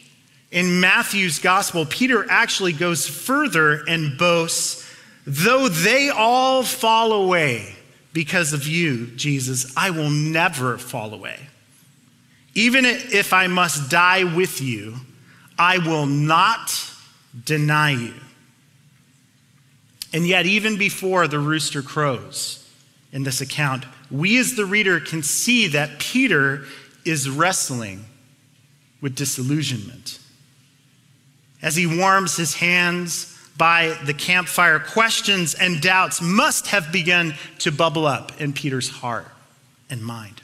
in 0.53 0.81
Matthew's 0.81 1.41
gospel, 1.41 1.85
Peter 1.85 2.31
actually 2.31 2.73
goes 2.73 3.09
further 3.09 3.85
and 3.89 4.17
boasts, 4.17 4.84
though 5.26 5.69
they 5.69 6.11
all 6.11 6.62
fall 6.62 7.12
away, 7.12 7.75
because 8.12 8.52
of 8.52 8.66
you, 8.66 9.09
Jesus, 9.09 9.73
I 9.76 9.90
will 9.90 10.11
never 10.11 10.78
fall 10.78 11.12
away. 11.12 11.38
Even 12.54 12.85
if 12.85 13.33
I 13.33 13.49
must 13.49 13.90
die 13.90 14.23
with 14.23 14.61
you, 14.61 14.95
I 15.59 15.78
will 15.78 16.07
not 16.07 16.73
deny 17.45 17.90
you. 17.90 18.14
And 20.12 20.26
yet, 20.26 20.47
even 20.47 20.78
before 20.78 21.26
the 21.26 21.40
rooster 21.40 21.83
crows 21.83 22.64
in 23.12 23.25
this 23.25 23.40
account, 23.40 23.85
we 24.12 24.38
as 24.38 24.54
the 24.54 24.64
reader 24.64 25.00
can 25.00 25.25
see 25.25 25.66
that 25.69 25.99
Peter 25.99 26.66
is 27.04 27.28
wrestling 27.28 28.04
with 29.00 29.16
disillusionment. 29.16 30.21
As 31.61 31.75
he 31.75 31.87
warms 31.87 32.37
his 32.37 32.54
hands 32.54 33.34
by 33.56 33.96
the 34.04 34.14
campfire, 34.14 34.78
questions 34.78 35.54
and 35.54 35.80
doubts 35.80 36.20
must 36.20 36.68
have 36.68 36.90
begun 36.90 37.34
to 37.61 37.70
bubble 37.70 38.06
up 38.06 38.40
in 38.40 38.52
Peter's 38.52 38.88
heart 38.88 39.28
and 39.88 40.02
mind. 40.02 40.40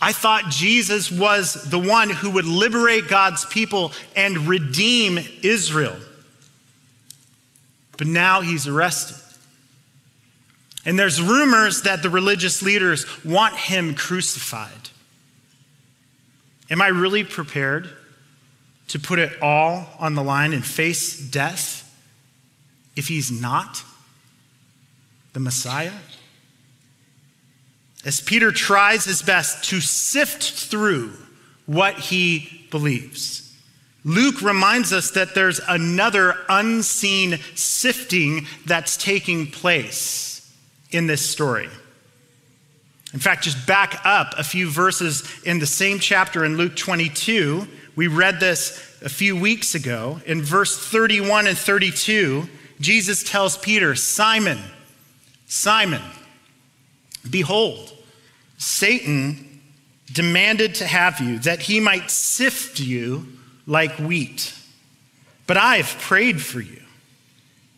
I 0.00 0.12
thought 0.12 0.50
Jesus 0.50 1.10
was 1.10 1.54
the 1.70 1.78
one 1.78 2.10
who 2.10 2.30
would 2.30 2.44
liberate 2.44 3.08
God's 3.08 3.44
people 3.46 3.92
and 4.14 4.46
redeem 4.46 5.18
Israel. 5.42 5.96
But 7.96 8.06
now 8.06 8.42
he's 8.42 8.66
arrested. 8.66 9.16
And 10.84 10.98
there's 10.98 11.20
rumors 11.20 11.82
that 11.82 12.02
the 12.02 12.10
religious 12.10 12.62
leaders 12.62 13.06
want 13.24 13.56
him 13.56 13.94
crucified. 13.94 14.70
Am 16.70 16.80
I 16.80 16.88
really 16.88 17.24
prepared 17.24 17.90
to 18.88 18.98
put 18.98 19.18
it 19.18 19.40
all 19.42 19.88
on 19.98 20.14
the 20.14 20.22
line 20.22 20.52
and 20.52 20.64
face 20.64 21.18
death 21.18 21.82
if 22.94 23.08
he's 23.08 23.30
not 23.30 23.82
the 25.32 25.40
Messiah? 25.40 25.92
As 28.04 28.20
Peter 28.20 28.52
tries 28.52 29.04
his 29.04 29.22
best 29.22 29.64
to 29.64 29.80
sift 29.80 30.42
through 30.42 31.12
what 31.66 31.98
he 31.98 32.66
believes. 32.70 33.42
Luke 34.04 34.40
reminds 34.40 34.92
us 34.92 35.10
that 35.10 35.34
there's 35.34 35.60
another 35.68 36.36
unseen 36.48 37.38
sifting 37.56 38.46
that's 38.64 38.96
taking 38.96 39.48
place 39.48 40.54
in 40.92 41.08
this 41.08 41.28
story. 41.28 41.68
In 43.12 43.18
fact, 43.18 43.44
just 43.44 43.66
back 43.66 44.00
up 44.04 44.34
a 44.38 44.44
few 44.44 44.70
verses 44.70 45.24
in 45.44 45.58
the 45.58 45.66
same 45.66 45.98
chapter 45.98 46.44
in 46.44 46.56
Luke 46.56 46.76
22. 46.76 47.66
We 47.96 48.08
read 48.08 48.40
this 48.40 48.98
a 49.02 49.08
few 49.08 49.34
weeks 49.36 49.74
ago. 49.74 50.20
In 50.26 50.42
verse 50.42 50.78
31 50.78 51.46
and 51.46 51.56
32, 51.56 52.46
Jesus 52.78 53.22
tells 53.22 53.56
Peter, 53.56 53.94
Simon, 53.94 54.58
Simon, 55.46 56.02
behold, 57.28 57.90
Satan 58.58 59.62
demanded 60.12 60.74
to 60.76 60.86
have 60.86 61.20
you 61.20 61.38
that 61.40 61.62
he 61.62 61.80
might 61.80 62.10
sift 62.10 62.78
you 62.78 63.26
like 63.66 63.98
wheat. 63.98 64.54
But 65.46 65.56
I 65.56 65.78
have 65.78 66.00
prayed 66.00 66.42
for 66.42 66.60
you 66.60 66.82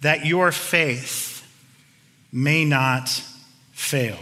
that 0.00 0.26
your 0.26 0.50
faith 0.50 1.46
may 2.32 2.64
not 2.64 3.08
fail. 3.72 4.18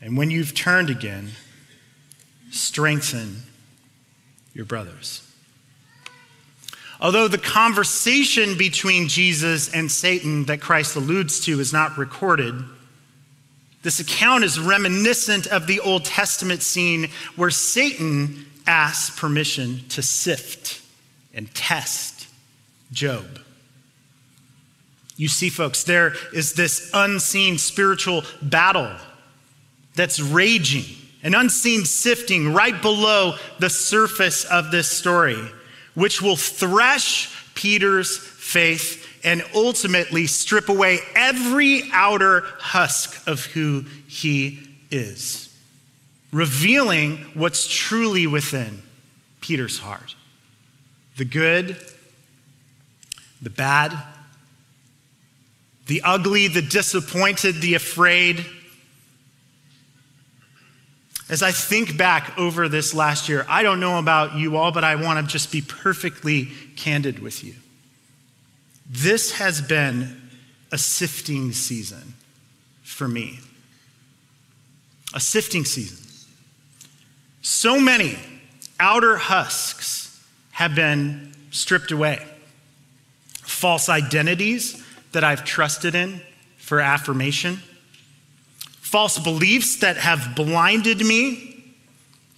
And 0.00 0.16
when 0.16 0.30
you've 0.30 0.54
turned 0.54 0.90
again, 0.90 1.30
strengthen 2.50 3.42
your 4.54 4.64
brothers. 4.64 5.20
Although 7.00 7.28
the 7.28 7.38
conversation 7.38 8.56
between 8.56 9.08
Jesus 9.08 9.72
and 9.72 9.90
Satan 9.90 10.44
that 10.44 10.60
Christ 10.60 10.96
alludes 10.96 11.44
to 11.44 11.60
is 11.60 11.72
not 11.72 11.98
recorded, 11.98 12.54
this 13.82 14.00
account 14.00 14.44
is 14.44 14.58
reminiscent 14.58 15.46
of 15.48 15.66
the 15.66 15.80
Old 15.80 16.06
Testament 16.06 16.62
scene 16.62 17.08
where 17.36 17.50
Satan 17.50 18.46
asks 18.66 19.18
permission 19.18 19.82
to 19.90 20.02
sift 20.02 20.80
and 21.34 21.52
test 21.54 22.26
Job. 22.92 23.40
You 25.16 25.28
see, 25.28 25.50
folks, 25.50 25.84
there 25.84 26.14
is 26.32 26.54
this 26.54 26.90
unseen 26.94 27.58
spiritual 27.58 28.22
battle 28.40 28.90
that's 29.94 30.18
raging, 30.18 30.96
an 31.24 31.34
unseen 31.34 31.84
sifting 31.84 32.52
right 32.52 32.80
below 32.80 33.34
the 33.58 33.70
surface 33.70 34.44
of 34.44 34.70
this 34.70 34.88
story, 34.88 35.42
which 35.94 36.22
will 36.22 36.36
thresh 36.36 37.34
Peter's 37.54 38.16
faith 38.16 39.04
and 39.24 39.42
ultimately 39.54 40.26
strip 40.28 40.68
away 40.68 41.00
every 41.16 41.90
outer 41.92 42.42
husk 42.58 43.26
of 43.26 43.46
who 43.46 43.84
he 44.06 44.60
is 44.90 45.44
revealing 46.34 47.18
what's 47.34 47.68
truly 47.68 48.26
within 48.26 48.82
Peter's 49.40 49.78
heart 49.78 50.16
the 51.16 51.24
good, 51.24 51.76
the 53.40 53.50
bad, 53.50 53.96
the 55.86 56.02
ugly, 56.02 56.48
the 56.48 56.60
disappointed, 56.60 57.60
the 57.60 57.74
afraid. 57.74 58.44
As 61.28 61.42
I 61.42 61.52
think 61.52 61.96
back 61.96 62.38
over 62.38 62.68
this 62.68 62.92
last 62.92 63.28
year, 63.28 63.46
I 63.48 63.62
don't 63.62 63.80
know 63.80 63.98
about 63.98 64.34
you 64.34 64.56
all, 64.56 64.72
but 64.72 64.84
I 64.84 64.96
want 64.96 65.24
to 65.24 65.32
just 65.32 65.50
be 65.50 65.62
perfectly 65.62 66.50
candid 66.76 67.18
with 67.18 67.42
you. 67.42 67.54
This 68.88 69.32
has 69.32 69.62
been 69.62 70.20
a 70.70 70.76
sifting 70.76 71.52
season 71.52 72.14
for 72.82 73.08
me. 73.08 73.40
A 75.14 75.20
sifting 75.20 75.64
season. 75.64 75.98
So 77.40 77.80
many 77.80 78.18
outer 78.78 79.16
husks 79.16 80.22
have 80.52 80.74
been 80.74 81.32
stripped 81.50 81.92
away. 81.92 82.26
False 83.42 83.88
identities 83.88 84.84
that 85.12 85.24
I've 85.24 85.44
trusted 85.44 85.94
in 85.94 86.20
for 86.58 86.80
affirmation, 86.80 87.62
false 88.94 89.18
beliefs 89.18 89.78
that 89.78 89.96
have 89.96 90.36
blinded 90.36 91.04
me 91.04 91.64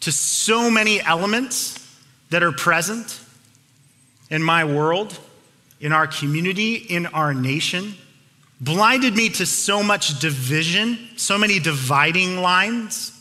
to 0.01 0.11
so 0.11 0.71
many 0.71 1.03
elements 1.03 1.95
that 2.31 2.43
are 2.43 2.51
present 2.51 3.21
in 4.31 4.43
my 4.43 4.65
world, 4.65 5.21
in 5.83 5.93
our 5.93 6.07
community, 6.07 6.77
in 6.77 7.05
our 7.09 7.35
nation, 7.35 7.93
blinded 8.59 9.15
me 9.15 9.29
to 9.29 9.45
so 9.45 9.83
much 9.83 10.19
division, 10.19 10.99
so 11.17 11.37
many 11.37 11.59
dividing 11.59 12.41
lines 12.41 13.13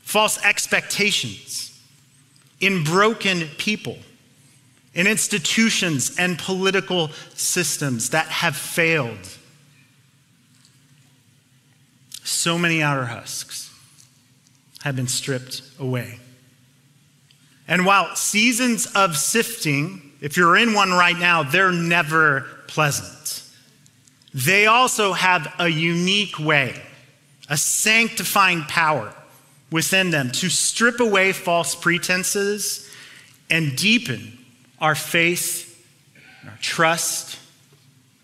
false 0.00 0.42
expectations 0.42 1.78
in 2.60 2.82
broken 2.82 3.46
people, 3.58 3.98
in 4.94 5.06
institutions 5.06 6.16
and 6.18 6.38
political 6.38 7.10
systems 7.34 8.08
that 8.08 8.24
have 8.28 8.56
failed. 8.56 9.37
So 12.28 12.58
many 12.58 12.82
outer 12.82 13.06
husks 13.06 13.74
have 14.82 14.94
been 14.94 15.08
stripped 15.08 15.62
away. 15.80 16.18
And 17.66 17.86
while 17.86 18.14
seasons 18.16 18.84
of 18.94 19.16
sifting, 19.16 20.12
if 20.20 20.36
you're 20.36 20.58
in 20.58 20.74
one 20.74 20.90
right 20.90 21.18
now, 21.18 21.42
they're 21.42 21.72
never 21.72 22.46
pleasant. 22.66 23.42
They 24.34 24.66
also 24.66 25.14
have 25.14 25.54
a 25.58 25.68
unique 25.68 26.38
way, 26.38 26.82
a 27.48 27.56
sanctifying 27.56 28.60
power 28.64 29.14
within 29.70 30.10
them 30.10 30.30
to 30.32 30.50
strip 30.50 31.00
away 31.00 31.32
false 31.32 31.74
pretenses 31.74 32.90
and 33.48 33.74
deepen 33.74 34.36
our 34.82 34.94
faith, 34.94 35.82
our 36.44 36.58
trust, 36.60 37.38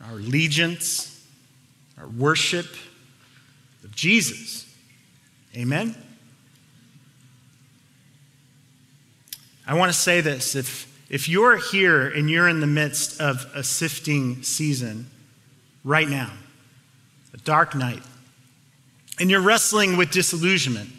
our 0.07 0.17
allegiance, 0.17 1.27
our 1.99 2.07
worship 2.07 2.67
Jesus. 3.95 4.67
Amen? 5.57 5.95
I 9.67 9.75
want 9.75 9.93
to 9.93 9.99
say 9.99 10.21
this. 10.21 10.55
If, 10.55 10.93
if 11.09 11.29
you're 11.29 11.57
here 11.57 12.09
and 12.09 12.29
you're 12.29 12.49
in 12.49 12.61
the 12.61 12.67
midst 12.67 13.21
of 13.21 13.47
a 13.55 13.63
sifting 13.63 14.43
season 14.43 15.07
right 15.85 16.09
now, 16.09 16.33
a 17.33 17.39
dark 17.39 17.75
night, 17.75 18.03
and 19.19 19.31
you're 19.31 19.41
wrestling 19.41 19.97
with 19.97 20.11
disillusionment, 20.11 20.91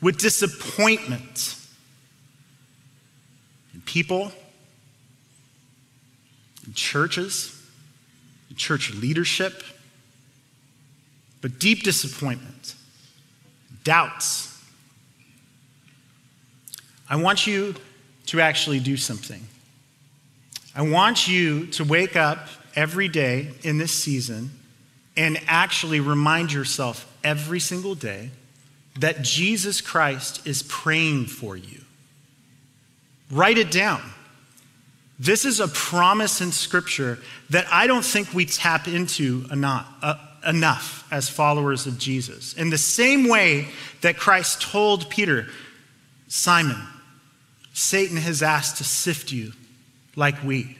with 0.00 0.18
disappointment 0.18 1.56
in 3.74 3.80
people, 3.82 4.32
in 6.66 6.72
churches, 6.72 7.60
in 8.48 8.56
church 8.56 8.94
leadership, 8.94 9.62
but 11.44 11.58
deep 11.58 11.82
disappointment, 11.82 12.74
doubts. 13.84 14.64
I 17.06 17.16
want 17.16 17.46
you 17.46 17.74
to 18.28 18.40
actually 18.40 18.80
do 18.80 18.96
something. 18.96 19.42
I 20.74 20.80
want 20.88 21.28
you 21.28 21.66
to 21.66 21.84
wake 21.84 22.16
up 22.16 22.48
every 22.74 23.08
day 23.08 23.50
in 23.62 23.76
this 23.76 23.92
season 23.92 24.52
and 25.18 25.38
actually 25.46 26.00
remind 26.00 26.50
yourself 26.50 27.14
every 27.22 27.60
single 27.60 27.94
day 27.94 28.30
that 29.00 29.20
Jesus 29.20 29.82
Christ 29.82 30.46
is 30.46 30.62
praying 30.62 31.26
for 31.26 31.58
you. 31.58 31.82
Write 33.30 33.58
it 33.58 33.70
down. 33.70 34.00
This 35.18 35.44
is 35.44 35.60
a 35.60 35.68
promise 35.68 36.40
in 36.40 36.52
Scripture 36.52 37.18
that 37.50 37.66
I 37.70 37.86
don't 37.86 38.02
think 38.02 38.32
we 38.32 38.46
tap 38.46 38.88
into 38.88 39.44
enough, 39.52 39.86
enough 40.46 41.06
as 41.10 41.28
followers 41.28 41.86
of 41.86 41.98
Jesus. 41.98 42.54
In 42.54 42.70
the 42.70 42.78
same 42.78 43.28
way 43.28 43.68
that 44.00 44.16
Christ 44.16 44.62
told 44.62 45.08
Peter, 45.10 45.46
Simon, 46.28 46.80
Satan 47.72 48.16
has 48.16 48.42
asked 48.42 48.78
to 48.78 48.84
sift 48.84 49.32
you 49.32 49.52
like 50.16 50.36
wheat, 50.38 50.76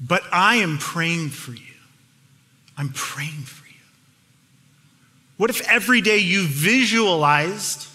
but 0.00 0.22
I 0.32 0.56
am 0.56 0.78
praying 0.78 1.30
for 1.30 1.52
you. 1.52 1.60
I'm 2.76 2.90
praying 2.90 3.30
for 3.42 3.66
you. 3.66 3.74
What 5.36 5.50
if 5.50 5.68
every 5.68 6.00
day 6.00 6.18
you 6.18 6.46
visualized 6.46 7.88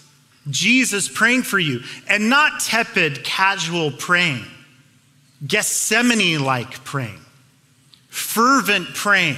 Jesus 0.48 1.08
praying 1.08 1.42
for 1.42 1.58
you 1.58 1.82
and 2.08 2.30
not 2.30 2.60
tepid, 2.60 3.24
casual 3.24 3.90
praying, 3.90 4.44
Gethsemane 5.46 6.44
like 6.44 6.84
praying, 6.84 7.20
fervent 8.08 8.88
praying 8.94 9.36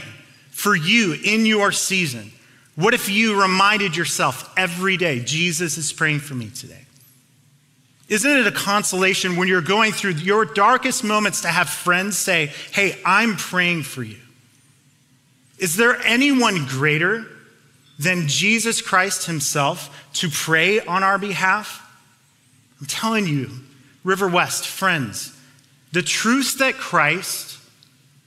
for 0.63 0.77
you 0.77 1.15
in 1.25 1.45
your 1.45 1.73
season, 1.73 2.31
What 2.77 2.95
if 2.95 3.11
you 3.11 3.43
reminded 3.43 3.97
yourself 3.97 4.51
every 4.57 4.97
day, 4.97 5.21
Jesus 5.21 5.77
is 5.77 5.93
praying 5.93 6.21
for 6.21 6.35
me 6.35 6.49
today? 6.49 6.87
Isn't 8.09 8.31
it 8.31 8.47
a 8.47 8.53
consolation 8.53 9.37
when 9.37 9.49
you're 9.49 9.61
going 9.61 9.93
through 9.93 10.13
your 10.13 10.47
darkest 10.47 11.03
moments 11.05 11.43
to 11.43 11.49
have 11.49 11.69
friends 11.69 12.17
say, 12.17 12.53
Hey, 12.71 12.99
I'm 13.05 13.37
praying 13.37 13.83
for 13.83 14.05
you? 14.05 14.19
Is 15.59 15.77
there 15.77 15.97
anyone 16.05 16.65
greater 16.67 17.27
than 17.99 18.29
Jesus 18.29 18.81
Christ 18.81 19.27
himself 19.27 20.11
to 20.15 20.31
pray 20.31 20.81
on 20.81 21.03
our 21.03 21.19
behalf? 21.19 21.81
I'm 22.81 22.87
telling 22.87 23.27
you, 23.27 23.51
River 24.05 24.29
West, 24.29 24.67
friends, 24.67 25.37
the 25.91 26.03
truth 26.03 26.59
that 26.59 26.75
Christ 26.75 27.59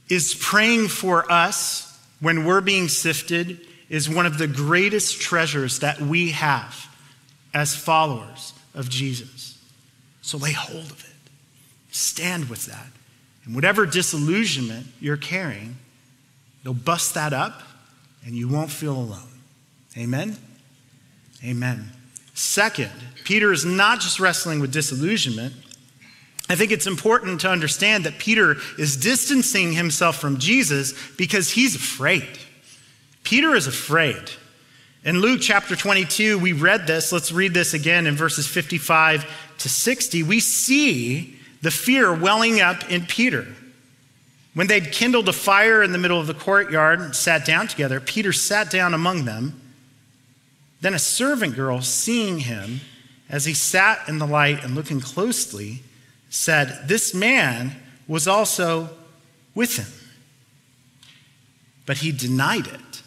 is 0.10 0.36
praying 0.36 0.90
for 0.90 1.32
us 1.32 1.95
when 2.20 2.46
we're 2.46 2.62
being 2.62 2.88
sifted 2.88 3.60
is 3.90 4.10
one 4.10 4.26
of 4.26 4.38
the 4.38 4.48
greatest 4.48 5.22
treasures 5.22 5.80
that 5.80 6.02
we 6.02 6.32
have 6.32 6.88
as 7.54 7.76
followers 7.76 8.54
of 8.74 8.90
Jesus. 8.90 9.58
So 10.22 10.38
lay 10.38 10.52
hold 10.52 10.92
of 10.92 11.04
it, 11.04 11.32
stand 11.92 12.50
with 12.50 12.66
that. 12.66 12.88
And 13.46 13.54
whatever 13.54 13.86
disillusionment 13.86 14.88
you're 15.00 15.18
carrying, 15.18 15.78
you'll 16.64 16.74
bust 16.74 17.14
that 17.14 17.32
up 17.32 17.62
and 18.26 18.34
you 18.34 18.48
won't 18.48 18.72
feel 18.72 18.96
alone. 18.96 19.30
Amen? 19.96 20.36
Amen. 21.44 21.92
Second, 22.34 22.92
Peter 23.24 23.52
is 23.52 23.64
not 23.64 24.00
just 24.00 24.20
wrestling 24.20 24.60
with 24.60 24.74
disillusionment. 24.74 25.54
I 26.48 26.56
think 26.56 26.72
it's 26.72 26.88
important 26.88 27.42
to 27.42 27.50
understand 27.50 28.04
that 28.04 28.20
Peter 28.20 28.58
is 28.78 28.98
distancing 28.98 29.74
himself 29.74 30.18
from 30.18 30.38
Jesus 30.38 30.94
because 31.18 31.50
he's 31.50 31.76
afraid. 31.76 32.38
Peter 33.24 33.56
is 33.56 33.66
afraid. 33.66 34.30
In 35.04 35.22
Luke 35.22 35.40
chapter 35.42 35.76
22, 35.76 36.38
we 36.38 36.54
read 36.54 36.86
this. 36.88 37.12
Let's 37.12 37.32
read 37.32 37.54
this 37.54 37.74
again 37.74 38.06
in 38.06 38.16
verses 38.16 38.48
55 38.48 39.26
to 39.60 39.70
60. 39.70 40.24
We 40.24 40.40
see 40.40 41.40
the 41.62 41.72
fear 41.72 42.14
welling 42.14 42.62
up 42.62 42.90
in 42.92 43.06
Peter. 43.06 43.48
When 44.54 44.68
they'd 44.68 44.92
kindled 44.92 45.28
a 45.28 45.34
fire 45.34 45.84
in 45.84 45.92
the 45.92 45.98
middle 45.98 46.20
of 46.20 46.28
the 46.28 46.34
courtyard 46.34 47.00
and 47.02 47.16
sat 47.16 47.46
down 47.46 47.68
together, 47.68 48.00
Peter 48.00 48.32
sat 48.32 48.70
down 48.70 48.94
among 48.94 49.26
them. 49.26 49.60
Then 50.82 50.94
a 50.94 51.00
servant 51.00 51.56
girl, 51.56 51.82
seeing 51.82 52.40
him 52.40 52.82
as 53.28 53.46
he 53.46 53.54
sat 53.54 54.08
in 54.08 54.20
the 54.20 54.28
light 54.28 54.64
and 54.64 54.76
looking 54.76 55.02
closely, 55.02 55.82
said, 56.36 56.88
This 56.88 57.14
man 57.14 57.72
was 58.08 58.28
also 58.28 58.90
with 59.56 59.78
him. 59.78 59.88
But 61.86 61.98
he 61.98 62.12
denied 62.12 62.68
it, 62.68 63.02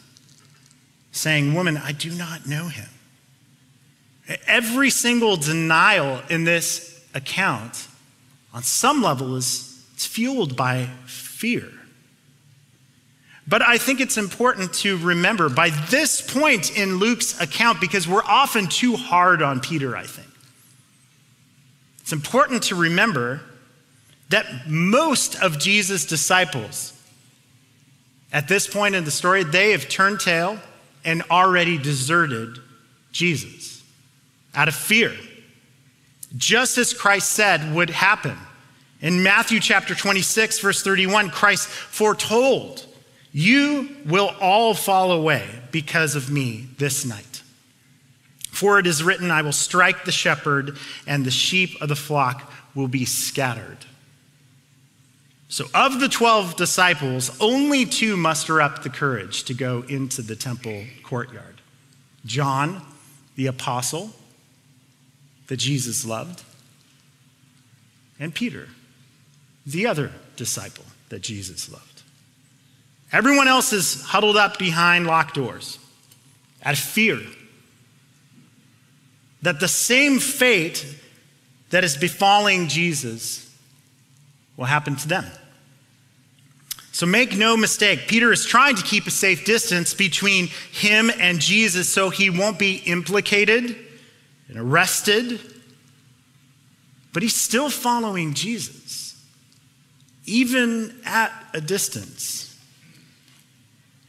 saying, 1.13 1.55
Woman, 1.55 1.77
I 1.77 1.93
do 1.93 2.11
not 2.11 2.47
know 2.47 2.69
him. 2.69 2.89
Every 4.47 4.91
single 4.91 5.37
denial 5.37 6.23
in 6.31 6.45
this 6.45 7.05
account, 7.15 7.89
on 8.53 8.63
some 8.63 9.03
level, 9.03 9.37
is 9.37 9.83
fueled 9.97 10.57
by 10.57 10.89
fear. 11.07 11.71
But 13.47 13.63
I 13.63 13.79
think 13.79 14.01
it's 14.01 14.19
important 14.19 14.75
to 14.75 14.99
remember 14.99 15.49
by 15.49 15.71
this 15.91 16.21
point 16.21 16.77
in 16.77 16.97
Luke's 16.97 17.41
account, 17.41 17.81
because 17.81 18.07
we're 18.07 18.25
often 18.25 18.69
too 18.69 18.97
hard 18.97 19.43
on 19.43 19.61
Peter, 19.61 19.97
I 19.97 20.05
think. 20.05 20.28
It's 22.09 22.15
important 22.15 22.63
to 22.63 22.75
remember 22.75 23.43
that 24.31 24.67
most 24.67 25.43
of 25.43 25.59
Jesus' 25.59 26.07
disciples, 26.07 26.99
at 28.33 28.49
this 28.49 28.67
point 28.67 28.95
in 28.95 29.05
the 29.05 29.11
story, 29.11 29.45
they 29.45 29.73
have 29.73 29.91
turned 29.91 30.19
tail 30.19 30.59
and 31.05 31.23
already 31.31 31.77
deserted 31.77 32.61
Jesus 33.13 33.85
out 34.55 34.69
of 34.69 34.75
fear, 34.75 35.15
just 36.35 36.79
as 36.79 36.95
Christ 36.95 37.29
said 37.29 37.75
would 37.75 37.91
happen. 37.91 38.39
In 39.03 39.23
Matthew 39.23 39.61
chapter 39.61 39.95
26, 39.95 40.61
verse 40.61 40.83
31, 40.83 41.29
Christ 41.29 41.69
foretold 41.69 42.87
you 43.33 43.95
will 44.07 44.35
all 44.41 44.73
fall 44.73 45.13
away 45.13 45.47
because 45.73 46.15
of 46.15 46.31
me 46.31 46.69
this 46.79 47.05
night. 47.05 47.28
For 48.59 48.81
it 48.81 48.89
is 48.89 49.05
written, 49.05 49.31
I 49.31 49.43
will 49.43 49.53
strike 49.53 50.05
the 50.05 50.11
shepherd, 50.11 50.79
and 51.07 51.25
the 51.25 51.31
sheep 51.31 51.81
of 51.81 51.89
the 51.89 51.95
flock 51.95 52.53
will 52.75 52.89
be 52.89 53.05
scattered. 53.05 53.79
So, 55.49 55.67
of 55.73 56.01
the 56.01 56.09
12 56.09 56.57
disciples, 56.57 57.31
only 57.41 57.87
two 57.87 58.17
muster 58.17 58.61
up 58.61 58.83
the 58.83 58.91
courage 58.91 59.45
to 59.45 59.55
go 59.55 59.83
into 59.83 60.23
the 60.23 60.35
temple 60.35 60.87
courtyard 61.05 61.61
John, 62.27 62.83
the 63.37 63.47
apostle 63.47 64.11
that 65.47 65.59
Jesus 65.59 66.05
loved, 66.05 66.43
and 68.19 68.35
Peter, 68.35 68.67
the 69.65 69.87
other 69.87 70.11
disciple 70.35 70.85
that 71.11 71.23
Jesus 71.23 71.71
loved. 71.71 72.03
Everyone 73.13 73.47
else 73.47 73.73
is 73.73 74.03
huddled 74.03 74.37
up 74.37 74.59
behind 74.59 75.07
locked 75.07 75.37
doors 75.37 75.79
out 76.65 76.73
of 76.73 76.81
fear 76.81 77.21
that 79.43 79.61
the 79.61 79.69
same 79.69 80.19
fate 80.19 80.85
that 81.71 81.85
is 81.85 81.97
befalling 81.97 82.69
Jesus 82.69 83.55
will 84.57 84.65
happen 84.65 84.97
to 84.97 85.09
them. 85.09 85.25
So 86.93 87.07
make 87.07 87.37
no 87.37 87.57
mistake, 87.57 88.09
Peter 88.09 88.33
is 88.33 88.45
trying 88.45 88.75
to 88.75 88.83
keep 88.83 89.07
a 89.07 89.13
safe 89.13 89.45
distance 89.45 89.95
between 89.95 90.49
him 90.73 91.13
and 91.21 91.39
Jesus 91.39 91.89
so 91.89 92.11
he 92.11 92.29
won't 92.29 92.59
be 92.59 92.77
implicated 92.87 93.77
and 94.49 94.59
arrested. 94.59 95.41
But 97.13 97.23
he's 97.23 97.37
still 97.37 97.71
following 97.71 98.35
Jesus, 98.35 99.15
even 100.27 100.93
at 101.05 101.31
a 101.55 101.61
distance. 101.61 102.59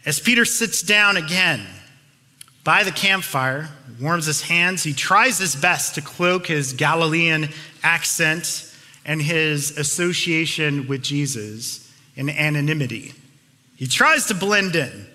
As 0.05 0.19
Peter 0.19 0.45
sits 0.45 0.81
down 0.81 1.15
again 1.15 1.65
by 2.69 2.83
the 2.83 2.91
campfire, 2.91 3.67
warms 3.99 4.27
his 4.27 4.43
hands, 4.43 4.83
he 4.83 4.93
tries 4.93 5.39
his 5.39 5.55
best 5.55 5.95
to 5.95 6.03
cloak 6.03 6.45
his 6.45 6.73
Galilean 6.73 7.49
accent 7.81 8.71
and 9.03 9.19
his 9.19 9.75
association 9.75 10.87
with 10.87 11.01
Jesus 11.01 11.91
in 12.15 12.29
anonymity. 12.29 13.15
He 13.75 13.87
tries 13.87 14.27
to 14.27 14.35
blend 14.35 14.75
in 14.75 15.07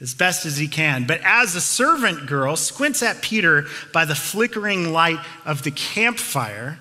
as 0.00 0.14
best 0.14 0.46
as 0.46 0.56
he 0.56 0.68
can, 0.68 1.04
but 1.04 1.20
as 1.24 1.56
a 1.56 1.60
servant 1.60 2.28
girl 2.28 2.54
squints 2.54 3.02
at 3.02 3.22
Peter 3.22 3.66
by 3.92 4.04
the 4.04 4.14
flickering 4.14 4.92
light 4.92 5.18
of 5.44 5.64
the 5.64 5.72
campfire, 5.72 6.78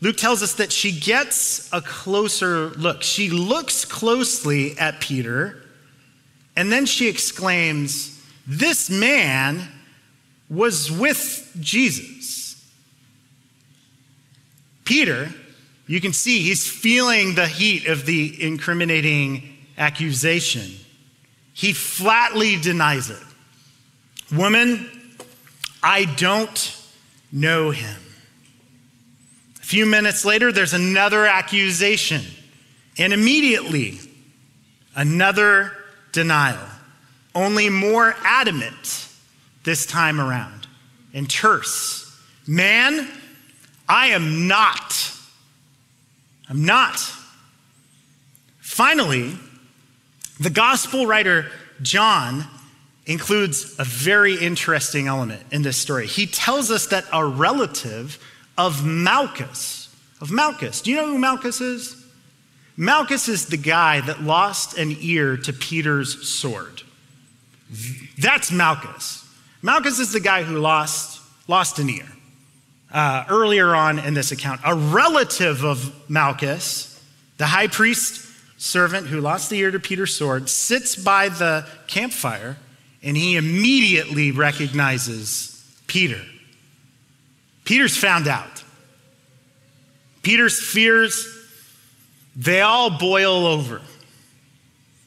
Luke 0.00 0.16
tells 0.16 0.44
us 0.44 0.54
that 0.54 0.70
she 0.70 0.92
gets 0.92 1.68
a 1.72 1.80
closer 1.80 2.68
look. 2.68 3.02
She 3.02 3.30
looks 3.30 3.84
closely 3.84 4.78
at 4.78 5.00
Peter 5.00 5.60
and 6.54 6.70
then 6.70 6.86
she 6.86 7.08
exclaims, 7.08 8.13
This 8.46 8.90
man 8.90 9.68
was 10.48 10.90
with 10.90 11.56
Jesus. 11.60 12.64
Peter, 14.84 15.30
you 15.86 16.00
can 16.00 16.12
see 16.12 16.40
he's 16.42 16.68
feeling 16.68 17.34
the 17.34 17.46
heat 17.46 17.86
of 17.86 18.06
the 18.06 18.42
incriminating 18.42 19.56
accusation. 19.78 20.70
He 21.52 21.72
flatly 21.72 22.56
denies 22.56 23.10
it. 23.10 23.22
Woman, 24.34 24.90
I 25.82 26.04
don't 26.16 26.82
know 27.30 27.70
him. 27.70 28.00
A 29.60 29.66
few 29.66 29.86
minutes 29.86 30.24
later, 30.24 30.52
there's 30.52 30.74
another 30.74 31.26
accusation. 31.26 32.22
And 32.98 33.12
immediately, 33.12 33.98
another 34.94 35.72
denial, 36.12 36.66
only 37.34 37.68
more 37.68 38.14
adamant 38.22 39.08
this 39.64 39.86
time 39.86 40.20
around 40.20 40.66
and 41.12 41.28
terse. 41.28 42.00
Man, 42.46 43.08
I 43.88 44.08
am 44.08 44.46
not. 44.46 45.12
I'm 46.48 46.64
not. 46.64 46.96
Finally, 48.60 49.38
the 50.40 50.50
gospel 50.50 51.06
writer 51.06 51.50
John 51.82 52.44
includes 53.06 53.78
a 53.78 53.84
very 53.84 54.34
interesting 54.34 55.06
element 55.06 55.42
in 55.50 55.62
this 55.62 55.76
story. 55.76 56.06
He 56.06 56.26
tells 56.26 56.70
us 56.70 56.86
that 56.88 57.04
a 57.12 57.24
relative 57.24 58.18
of 58.56 58.84
Malchus, 58.84 59.94
of 60.20 60.30
Malchus, 60.30 60.80
do 60.80 60.90
you 60.90 60.96
know 60.96 61.06
who 61.06 61.18
Malchus 61.18 61.60
is? 61.60 62.04
Malchus 62.76 63.28
is 63.28 63.46
the 63.46 63.56
guy 63.56 64.00
that 64.00 64.22
lost 64.22 64.78
an 64.78 64.96
ear 65.00 65.36
to 65.36 65.52
Peter's 65.52 66.26
sword. 66.28 66.82
That's 68.18 68.52
Malchus. 68.52 69.28
Malchus 69.62 69.98
is 69.98 70.12
the 70.12 70.20
guy 70.20 70.42
who 70.42 70.58
lost, 70.58 71.20
lost 71.48 71.78
an 71.78 71.88
ear. 71.88 72.06
Uh, 72.92 73.24
earlier 73.28 73.74
on 73.74 73.98
in 73.98 74.14
this 74.14 74.30
account, 74.30 74.60
a 74.64 74.74
relative 74.74 75.64
of 75.64 75.92
Malchus, 76.08 77.02
the 77.38 77.46
high 77.46 77.66
priest 77.66 78.24
servant 78.56 79.08
who 79.08 79.20
lost 79.20 79.50
the 79.50 79.58
ear 79.58 79.70
to 79.70 79.80
Peter's 79.80 80.14
sword, 80.14 80.48
sits 80.48 80.94
by 80.94 81.28
the 81.28 81.66
campfire 81.86 82.56
and 83.02 83.16
he 83.16 83.36
immediately 83.36 84.30
recognizes 84.30 85.62
Peter. 85.86 86.22
Peter's 87.64 87.96
found 87.96 88.28
out. 88.28 88.62
Peter's 90.22 90.60
fears, 90.60 91.26
they 92.34 92.62
all 92.62 92.98
boil 92.98 93.46
over. 93.46 93.82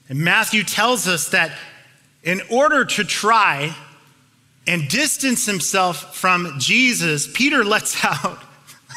And 0.09 0.19
Matthew 0.19 0.63
tells 0.63 1.07
us 1.07 1.29
that 1.29 1.51
in 2.23 2.41
order 2.49 2.85
to 2.85 3.03
try 3.03 3.75
and 4.67 4.87
distance 4.89 5.45
himself 5.45 6.15
from 6.15 6.59
Jesus, 6.59 7.27
Peter 7.33 7.63
lets 7.63 8.03
out, 8.25 8.39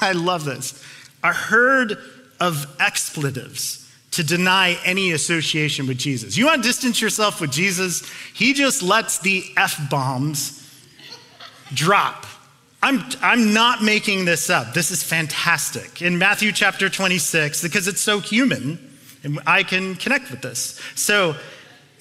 I 0.00 0.12
love 0.12 0.44
this, 0.44 0.82
a 1.22 1.32
herd 1.32 1.96
of 2.40 2.66
expletives 2.80 3.80
to 4.12 4.24
deny 4.24 4.76
any 4.84 5.12
association 5.12 5.86
with 5.86 5.98
Jesus. 5.98 6.36
You 6.36 6.46
want 6.46 6.62
to 6.62 6.68
distance 6.68 7.00
yourself 7.00 7.40
with 7.40 7.52
Jesus? 7.52 8.08
He 8.34 8.54
just 8.54 8.82
lets 8.82 9.20
the 9.20 9.44
F 9.56 9.78
bombs 9.88 10.56
drop. 11.72 12.26
I'm, 12.82 13.04
I'm 13.20 13.52
not 13.52 13.82
making 13.82 14.24
this 14.24 14.48
up. 14.48 14.72
This 14.72 14.90
is 14.90 15.02
fantastic. 15.02 16.00
In 16.02 16.18
Matthew 16.18 16.50
chapter 16.50 16.88
26, 16.88 17.62
because 17.62 17.86
it's 17.86 18.00
so 18.00 18.20
human, 18.20 18.78
and 19.22 19.38
I 19.46 19.62
can 19.62 19.94
connect 19.96 20.30
with 20.30 20.40
this. 20.40 20.80
So, 20.94 21.36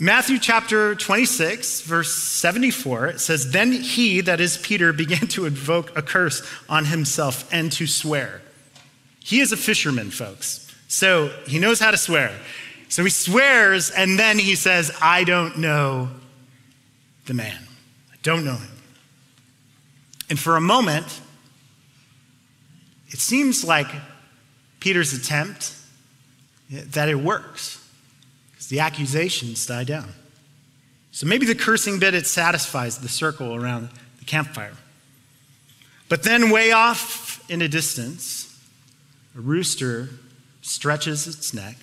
Matthew 0.02 0.40
chapter 0.40 0.96
26, 0.96 1.82
verse 1.82 2.16
74, 2.16 3.08
it 3.08 3.20
says, 3.20 3.52
Then 3.52 3.74
he, 3.74 4.22
that 4.22 4.40
is 4.40 4.58
Peter, 4.58 4.94
began 4.94 5.28
to 5.28 5.46
invoke 5.46 5.98
a 5.98 6.02
curse 6.02 6.42
on 6.70 6.86
himself 6.86 7.52
and 7.52 7.70
to 7.74 7.86
swear. 7.86 8.42
He 9.20 9.42
is 9.42 9.52
a 9.52 9.58
fisherman, 9.58 10.10
folks. 10.10 10.74
So 10.88 11.28
he 11.46 11.60
knows 11.60 11.82
how 11.82 11.92
to 11.92 11.98
swear. 11.98 12.32
So 12.88 13.04
he 13.04 13.10
swears, 13.10 13.92
and 13.92 14.18
then 14.18 14.40
he 14.40 14.56
says, 14.56 14.90
I 15.02 15.26
don't 15.26 15.58
know 15.58 16.10
the 17.26 17.34
man. 17.34 17.62
I 18.14 18.16
don't 18.24 18.46
know 18.46 18.56
him. 18.56 18.72
And 20.30 20.40
for 20.40 20.56
a 20.56 20.62
moment, 20.62 21.20
it 23.10 23.20
seems 23.20 23.66
like 23.66 23.88
Peter's 24.80 25.12
attempt 25.12 25.76
that 26.70 27.10
it 27.10 27.16
works 27.16 27.79
because 28.60 28.68
the 28.68 28.82
accusations 28.82 29.66
die 29.66 29.86
down. 29.86 30.12
So 31.12 31.26
maybe 31.26 31.46
the 31.46 31.56
cursing 31.56 31.98
bit 31.98 32.14
it 32.14 32.28
satisfies 32.28 32.98
the 32.98 33.08
circle 33.08 33.56
around 33.56 33.90
the 34.20 34.26
campfire. 34.26 34.74
But 36.10 36.24
then, 36.24 36.50
way 36.50 36.74
off 36.74 37.50
in 37.50 37.62
a 37.62 37.70
distance, 37.70 38.60
a 39.34 39.40
rooster 39.40 40.10
stretches 40.62 41.26
its 41.26 41.54
neck 41.54 41.78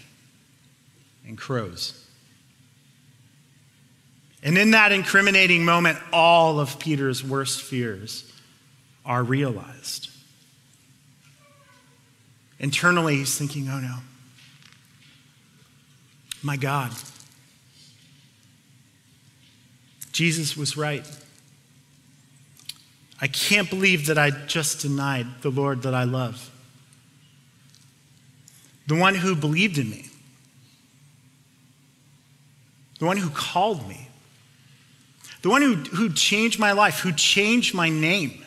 and 1.26 1.38
crows. 1.38 2.06
And 4.42 4.58
in 4.58 4.72
that 4.72 4.92
incriminating 4.92 5.64
moment, 5.64 5.98
all 6.12 6.60
of 6.60 6.78
Peter's 6.78 7.24
worst 7.24 7.62
fears 7.62 8.30
are 9.06 9.22
realized. 9.22 10.10
Internally, 12.58 13.16
he's 13.16 13.38
thinking, 13.38 13.66
oh 13.70 13.80
no, 13.80 13.96
my 16.46 16.56
God, 16.56 16.92
Jesus 20.12 20.56
was 20.56 20.76
right. 20.76 21.04
I 23.20 23.26
can't 23.26 23.68
believe 23.68 24.06
that 24.06 24.16
I 24.16 24.30
just 24.30 24.82
denied 24.82 25.26
the 25.42 25.50
Lord 25.50 25.82
that 25.82 25.92
I 25.92 26.04
love, 26.04 26.50
the 28.86 28.94
one 28.94 29.16
who 29.16 29.34
believed 29.34 29.76
in 29.76 29.90
me, 29.90 30.06
the 33.00 33.06
one 33.06 33.16
who 33.16 33.30
called 33.30 33.88
me, 33.88 34.08
the 35.42 35.50
one 35.50 35.62
who, 35.62 35.74
who 35.74 36.12
changed 36.12 36.60
my 36.60 36.70
life, 36.72 37.00
who 37.00 37.12
changed 37.12 37.74
my 37.74 37.88
name 37.88 38.44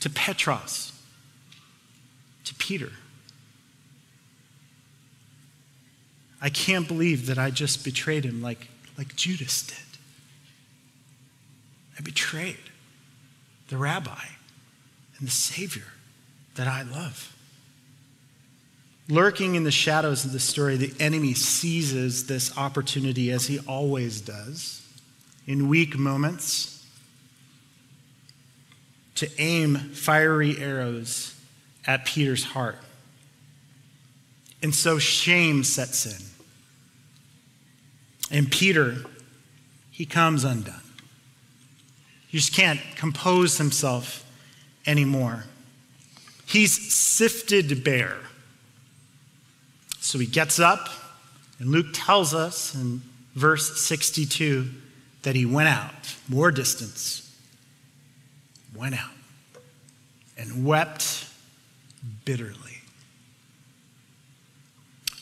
to 0.00 0.08
Petros, 0.08 0.92
to 2.44 2.54
Peter. 2.54 2.92
I 6.44 6.50
can't 6.50 6.86
believe 6.86 7.26
that 7.28 7.38
I 7.38 7.50
just 7.50 7.84
betrayed 7.84 8.24
him 8.24 8.42
like, 8.42 8.68
like 8.98 9.16
Judas 9.16 9.66
did. 9.66 9.78
I 11.98 12.02
betrayed 12.02 12.58
the 13.68 13.78
rabbi 13.78 14.26
and 15.18 15.26
the 15.26 15.32
Savior 15.32 15.86
that 16.56 16.68
I 16.68 16.82
love. 16.82 17.34
Lurking 19.08 19.54
in 19.54 19.64
the 19.64 19.70
shadows 19.70 20.26
of 20.26 20.32
the 20.32 20.38
story, 20.38 20.76
the 20.76 20.92
enemy 21.00 21.32
seizes 21.32 22.26
this 22.26 22.54
opportunity 22.58 23.32
as 23.32 23.46
he 23.46 23.58
always 23.60 24.20
does 24.20 24.86
in 25.46 25.66
weak 25.66 25.96
moments 25.96 26.86
to 29.14 29.30
aim 29.38 29.76
fiery 29.76 30.58
arrows 30.58 31.34
at 31.86 32.04
Peter's 32.04 32.44
heart. 32.44 32.78
And 34.62 34.74
so 34.74 34.98
shame 34.98 35.64
sets 35.64 36.04
in. 36.04 36.33
And 38.30 38.50
Peter, 38.50 39.04
he 39.90 40.06
comes 40.06 40.44
undone. 40.44 40.80
He 42.28 42.38
just 42.38 42.54
can't 42.54 42.80
compose 42.96 43.58
himself 43.58 44.24
anymore. 44.86 45.44
He's 46.46 46.92
sifted 46.92 47.84
bare. 47.84 48.18
So 50.00 50.18
he 50.18 50.26
gets 50.26 50.58
up, 50.58 50.88
and 51.58 51.70
Luke 51.70 51.86
tells 51.92 52.34
us 52.34 52.74
in 52.74 53.02
verse 53.34 53.80
62 53.80 54.68
that 55.22 55.34
he 55.34 55.46
went 55.46 55.68
out, 55.68 56.16
more 56.28 56.50
distance, 56.50 57.34
went 58.76 58.94
out, 58.94 59.14
and 60.36 60.66
wept 60.66 61.26
bitterly. 62.24 62.73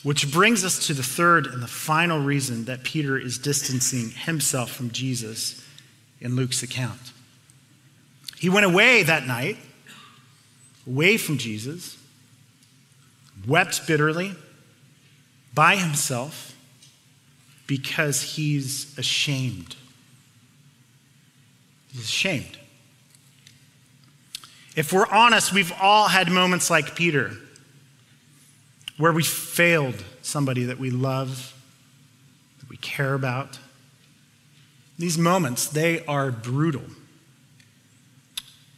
Which 0.03 0.31
brings 0.31 0.65
us 0.65 0.85
to 0.87 0.93
the 0.93 1.03
third 1.03 1.47
and 1.47 1.63
the 1.63 1.67
final 1.67 2.19
reason 2.19 2.65
that 2.65 2.83
Peter 2.83 3.17
is 3.17 3.37
distancing 3.37 4.09
himself 4.09 4.71
from 4.71 4.91
Jesus 4.91 5.65
in 6.19 6.35
Luke's 6.35 6.61
account. 6.61 7.13
He 8.37 8.49
went 8.49 8.65
away 8.65 9.03
that 9.03 9.25
night, 9.25 9.57
away 10.85 11.15
from 11.15 11.37
Jesus, 11.37 11.97
wept 13.47 13.87
bitterly 13.87 14.35
by 15.53 15.77
himself 15.77 16.55
because 17.65 18.21
he's 18.21 18.97
ashamed. 18.97 19.77
He's 21.93 22.03
ashamed. 22.03 22.57
If 24.75 24.91
we're 24.91 25.07
honest, 25.07 25.53
we've 25.53 25.71
all 25.79 26.07
had 26.07 26.29
moments 26.29 26.69
like 26.69 26.95
Peter 26.95 27.31
where 28.97 29.11
we 29.11 29.23
failed 29.23 30.03
somebody 30.21 30.65
that 30.65 30.79
we 30.79 30.89
love, 30.89 31.53
that 32.59 32.69
we 32.69 32.77
care 32.77 33.13
about. 33.13 33.59
These 34.99 35.17
moments, 35.17 35.67
they 35.67 36.05
are 36.05 36.31
brutal. 36.31 36.83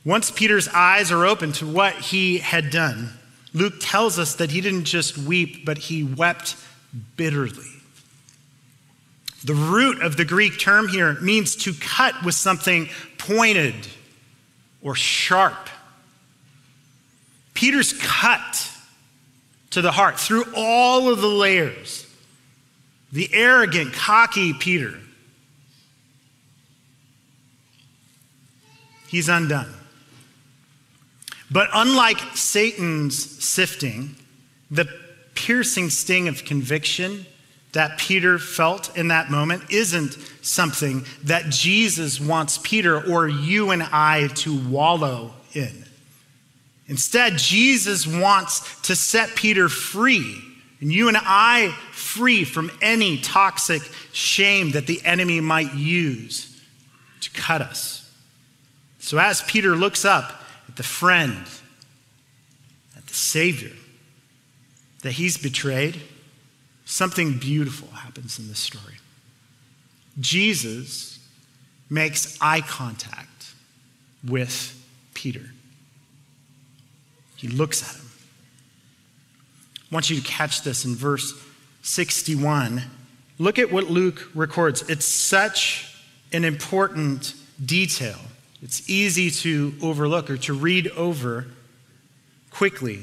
Once 0.06 0.32
Peter's 0.32 0.67
eyes 0.69 1.12
are 1.12 1.25
open 1.25 1.51
to 1.51 1.65
what 1.65 1.95
he 1.95 2.38
had 2.38 2.69
done, 2.69 3.12
Luke 3.54 3.75
tells 3.80 4.19
us 4.19 4.36
that 4.36 4.51
he 4.51 4.62
didn't 4.62 4.86
just 4.86 5.17
weep, 5.17 5.65
but 5.65 5.78
he 5.78 6.04
wept 6.04 6.56
bitterly. 7.17 7.71
The 9.43 9.54
root 9.54 10.01
of 10.01 10.17
the 10.17 10.25
Greek 10.25 10.60
term 10.60 10.88
here 10.88 11.19
means 11.21 11.56
to 11.58 11.73
cut 11.73 12.23
with 12.23 12.36
something 12.36 12.89
pointed 13.17 13.75
or 14.82 14.95
sharp. 14.95 15.69
Peter's 17.54 17.93
cut 17.93 18.71
to 19.75 19.81
the 19.81 19.91
heart 19.91 20.17
through 20.17 20.45
all 20.55 21.09
of 21.09 21.19
the 21.19 21.27
layers. 21.27 22.07
The 23.11 23.29
arrogant, 23.33 23.91
cocky 23.91 24.53
Peter. 24.53 24.97
He's 29.09 29.27
undone. 29.27 29.73
But 31.51 31.67
unlike 31.73 32.19
Satan's 32.35 33.43
sifting, 33.43 34.15
the 34.71 34.88
piercing 35.33 35.89
sting 35.89 36.29
of 36.29 36.45
conviction 36.45 37.25
that 37.73 37.97
Peter 37.97 38.39
felt 38.39 38.97
in 38.97 39.09
that 39.09 39.29
moment 39.29 39.63
isn't 39.69 40.13
something 40.41 41.05
that 41.23 41.49
Jesus 41.49 42.21
wants 42.21 42.59
Peter 42.63 43.05
or 43.05 43.27
you 43.27 43.71
and 43.71 43.83
I 43.83 44.27
to 44.35 44.57
wallow 44.69 45.33
in. 45.53 45.84
Instead, 46.87 47.37
Jesus 47.37 48.05
wants 48.05 48.81
to 48.81 48.95
set 48.95 49.35
Peter 49.35 49.69
free 49.69 50.41
and 50.81 50.91
you 50.91 51.07
and 51.07 51.17
I 51.19 51.75
free 51.91 52.43
from 52.43 52.69
any 52.81 53.17
toxic 53.17 53.81
shame 54.11 54.71
that 54.71 54.87
the 54.87 55.01
enemy 55.05 55.41
might 55.41 55.73
use 55.73 56.61
to 57.21 57.31
cut 57.31 57.61
us. 57.61 58.11
So, 58.99 59.17
as 59.17 59.41
Peter 59.43 59.75
looks 59.75 60.05
up 60.05 60.43
at 60.67 60.75
the 60.75 60.83
friend, 60.83 61.47
at 62.95 63.07
the 63.07 63.13
Savior 63.13 63.71
that 65.01 65.13
he's 65.13 65.37
betrayed, 65.37 66.01
something 66.85 67.37
beautiful 67.37 67.87
happens 67.89 68.37
in 68.37 68.47
this 68.47 68.59
story. 68.59 68.99
Jesus 70.19 71.19
makes 71.89 72.37
eye 72.41 72.61
contact 72.61 73.53
with 74.27 74.79
Peter. 75.13 75.51
He 77.35 77.47
looks 77.47 77.83
at 77.83 77.95
him. 77.95 78.09
I 79.91 79.95
want 79.95 80.09
you 80.09 80.19
to 80.19 80.27
catch 80.27 80.63
this 80.63 80.85
in 80.85 80.95
verse 80.95 81.33
61. 81.83 82.81
Look 83.37 83.59
at 83.59 83.71
what 83.71 83.85
Luke 83.85 84.29
records. 84.33 84.89
It's 84.89 85.05
such 85.05 85.95
an 86.31 86.43
important 86.43 87.33
detail. 87.63 88.17
It's 88.61 88.89
easy 88.89 89.29
to 89.29 89.73
overlook 89.81 90.29
or 90.29 90.37
to 90.37 90.53
read 90.53 90.87
over 90.89 91.45
quickly, 92.49 93.01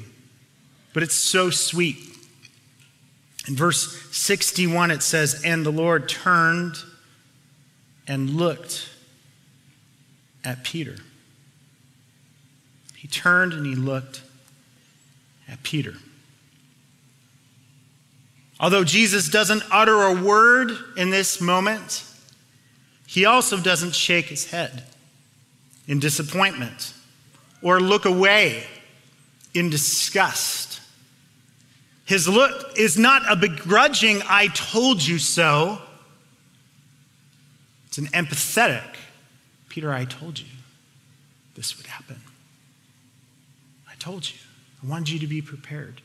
but 0.92 1.02
it's 1.02 1.14
so 1.14 1.50
sweet. 1.50 1.98
In 3.46 3.56
verse 3.56 4.00
61, 4.10 4.90
it 4.90 5.02
says, 5.02 5.42
And 5.44 5.64
the 5.64 5.70
Lord 5.70 6.08
turned 6.08 6.76
and 8.08 8.30
looked 8.30 8.88
at 10.44 10.64
Peter. 10.64 10.96
He 13.02 13.08
turned 13.08 13.52
and 13.52 13.66
he 13.66 13.74
looked 13.74 14.22
at 15.48 15.60
Peter. 15.64 15.94
Although 18.60 18.84
Jesus 18.84 19.28
doesn't 19.28 19.64
utter 19.72 20.02
a 20.02 20.14
word 20.14 20.70
in 20.96 21.10
this 21.10 21.40
moment, 21.40 22.04
he 23.08 23.24
also 23.24 23.56
doesn't 23.56 23.96
shake 23.96 24.26
his 24.26 24.52
head 24.52 24.84
in 25.88 25.98
disappointment 25.98 26.94
or 27.60 27.80
look 27.80 28.04
away 28.04 28.62
in 29.52 29.68
disgust. 29.68 30.80
His 32.04 32.28
look 32.28 32.78
is 32.78 32.96
not 32.96 33.22
a 33.28 33.34
begrudging, 33.34 34.22
I 34.28 34.46
told 34.46 35.04
you 35.04 35.18
so. 35.18 35.82
It's 37.88 37.98
an 37.98 38.06
empathetic, 38.06 38.94
Peter, 39.68 39.92
I 39.92 40.04
told 40.04 40.38
you 40.38 40.46
this 41.56 41.76
would 41.76 41.86
happen. 41.88 42.20
Told 44.02 44.28
you. 44.28 44.36
I 44.82 44.90
wanted 44.90 45.10
you 45.10 45.20
to 45.20 45.28
be 45.28 45.40
prepared. 45.40 46.02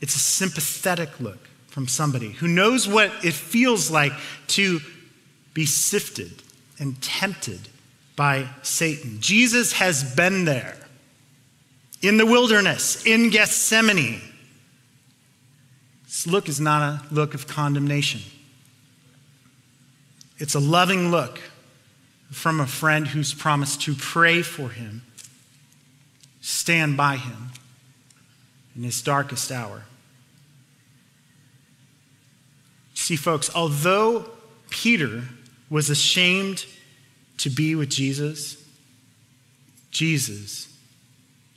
It's 0.00 0.14
a 0.14 0.20
sympathetic 0.20 1.18
look 1.18 1.48
from 1.66 1.88
somebody 1.88 2.30
who 2.30 2.46
knows 2.46 2.86
what 2.86 3.10
it 3.24 3.34
feels 3.34 3.90
like 3.90 4.12
to 4.46 4.78
be 5.52 5.66
sifted 5.66 6.44
and 6.78 7.02
tempted 7.02 7.68
by 8.14 8.46
Satan. 8.62 9.20
Jesus 9.20 9.72
has 9.72 10.14
been 10.14 10.44
there 10.44 10.76
in 12.00 12.16
the 12.16 12.26
wilderness, 12.26 13.04
in 13.04 13.30
Gethsemane. 13.30 14.22
This 16.04 16.28
look 16.28 16.48
is 16.48 16.60
not 16.60 16.80
a 16.80 17.12
look 17.12 17.34
of 17.34 17.48
condemnation. 17.48 18.20
It's 20.38 20.54
a 20.54 20.60
loving 20.60 21.10
look 21.10 21.40
from 22.30 22.60
a 22.60 22.68
friend 22.68 23.08
who's 23.08 23.34
promised 23.34 23.82
to 23.82 23.96
pray 23.96 24.42
for 24.42 24.68
him, 24.68 25.02
stand 26.40 26.96
by 26.96 27.16
him 27.16 27.50
in 28.76 28.82
his 28.82 29.02
darkest 29.02 29.50
hour. 29.50 29.84
See, 32.94 33.16
folks, 33.16 33.50
although 33.54 34.30
Peter 34.68 35.24
was 35.68 35.90
ashamed 35.90 36.66
to 37.38 37.50
be 37.50 37.74
with 37.74 37.88
Jesus, 37.88 38.62
Jesus 39.90 40.68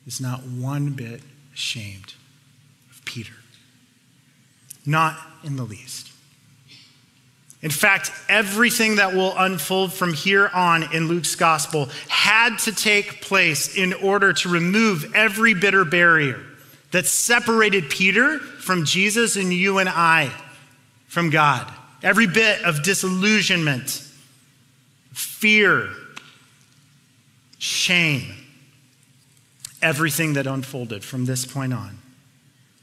is 0.07 0.21
not 0.21 0.43
one 0.43 0.91
bit 0.91 1.21
ashamed 1.53 2.13
of 2.89 3.03
Peter. 3.05 3.33
Not 4.85 5.17
in 5.43 5.55
the 5.55 5.63
least. 5.63 6.12
In 7.63 7.71
fact, 7.71 8.11
everything 8.27 8.97
that 8.97 9.13
will 9.13 9.33
unfold 9.37 9.93
from 9.93 10.13
here 10.13 10.49
on 10.53 10.93
in 10.93 11.07
Luke's 11.07 11.35
gospel 11.35 11.89
had 12.09 12.57
to 12.59 12.75
take 12.75 13.21
place 13.21 13.77
in 13.77 13.93
order 13.93 14.33
to 14.33 14.49
remove 14.49 15.15
every 15.15 15.53
bitter 15.53 15.85
barrier 15.85 16.43
that 16.91 17.05
separated 17.05 17.89
Peter 17.89 18.37
from 18.37 18.83
Jesus 18.83 19.37
and 19.37 19.51
you 19.53 19.77
and 19.77 19.87
I 19.87 20.29
from 21.07 21.29
God. 21.29 21.71
Every 22.03 22.27
bit 22.27 22.61
of 22.65 22.83
disillusionment, 22.83 23.89
fear, 25.13 25.89
shame, 27.59 28.33
everything 29.81 30.33
that 30.33 30.47
unfolded 30.47 31.01
from 31.05 31.23
this 31.23 31.45
point 31.45 31.73
on 31.73 31.99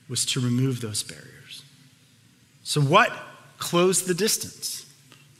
was 0.08 0.24
to 0.24 0.40
remove 0.40 0.80
those 0.80 1.02
barriers. 1.02 1.62
So, 2.62 2.80
what 2.80 3.12
closed 3.60 4.08
the 4.08 4.14
distance 4.14 4.84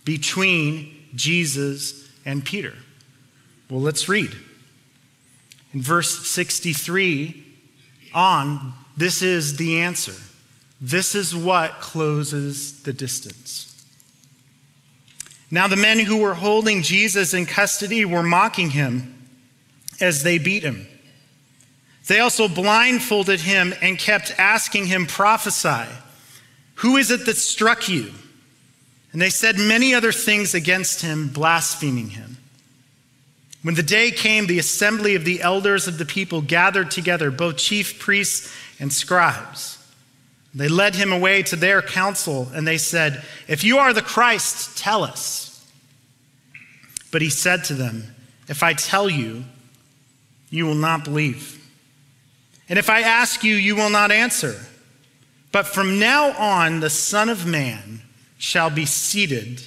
between 0.04 1.08
Jesus 1.16 2.08
and 2.24 2.44
Peter? 2.44 2.74
Well, 3.68 3.80
let's 3.80 4.08
read. 4.08 4.36
In 5.74 5.82
verse 5.82 6.28
63 6.28 7.46
on, 8.14 8.72
this 8.96 9.22
is 9.22 9.56
the 9.56 9.80
answer. 9.80 10.14
This 10.80 11.14
is 11.14 11.34
what 11.34 11.80
closes 11.80 12.82
the 12.82 12.92
distance. 12.92 13.66
Now, 15.50 15.66
the 15.66 15.76
men 15.76 15.98
who 15.98 16.18
were 16.18 16.34
holding 16.34 16.82
Jesus 16.82 17.34
in 17.34 17.44
custody 17.44 18.04
were 18.04 18.22
mocking 18.22 18.70
him 18.70 19.28
as 20.00 20.22
they 20.22 20.38
beat 20.38 20.62
him. 20.62 20.86
They 22.06 22.20
also 22.20 22.48
blindfolded 22.48 23.40
him 23.40 23.74
and 23.82 23.98
kept 23.98 24.32
asking 24.38 24.86
him, 24.86 25.06
Prophesy. 25.06 25.88
Who 26.80 26.96
is 26.96 27.10
it 27.10 27.26
that 27.26 27.36
struck 27.36 27.88
you? 27.90 28.10
And 29.12 29.20
they 29.20 29.28
said 29.28 29.58
many 29.58 29.94
other 29.94 30.12
things 30.12 30.54
against 30.54 31.02
him, 31.02 31.28
blaspheming 31.28 32.10
him. 32.10 32.38
When 33.62 33.74
the 33.74 33.82
day 33.82 34.10
came, 34.10 34.46
the 34.46 34.58
assembly 34.58 35.14
of 35.14 35.26
the 35.26 35.42
elders 35.42 35.86
of 35.86 35.98
the 35.98 36.06
people 36.06 36.40
gathered 36.40 36.90
together, 36.90 37.30
both 37.30 37.58
chief 37.58 37.98
priests 37.98 38.50
and 38.78 38.90
scribes. 38.90 39.76
They 40.54 40.68
led 40.68 40.94
him 40.94 41.12
away 41.12 41.42
to 41.44 41.56
their 41.56 41.82
council, 41.82 42.48
and 42.54 42.66
they 42.66 42.78
said, 42.78 43.22
If 43.46 43.62
you 43.62 43.76
are 43.76 43.92
the 43.92 44.00
Christ, 44.00 44.78
tell 44.78 45.04
us. 45.04 45.70
But 47.10 47.20
he 47.20 47.28
said 47.28 47.64
to 47.64 47.74
them, 47.74 48.14
If 48.48 48.62
I 48.62 48.72
tell 48.72 49.10
you, 49.10 49.44
you 50.48 50.64
will 50.64 50.74
not 50.74 51.04
believe. 51.04 51.62
And 52.70 52.78
if 52.78 52.88
I 52.88 53.02
ask 53.02 53.44
you, 53.44 53.54
you 53.54 53.76
will 53.76 53.90
not 53.90 54.10
answer. 54.10 54.58
But 55.52 55.66
from 55.66 55.98
now 55.98 56.30
on, 56.32 56.80
the 56.80 56.90
Son 56.90 57.28
of 57.28 57.46
Man 57.46 58.02
shall 58.38 58.70
be 58.70 58.86
seated 58.86 59.62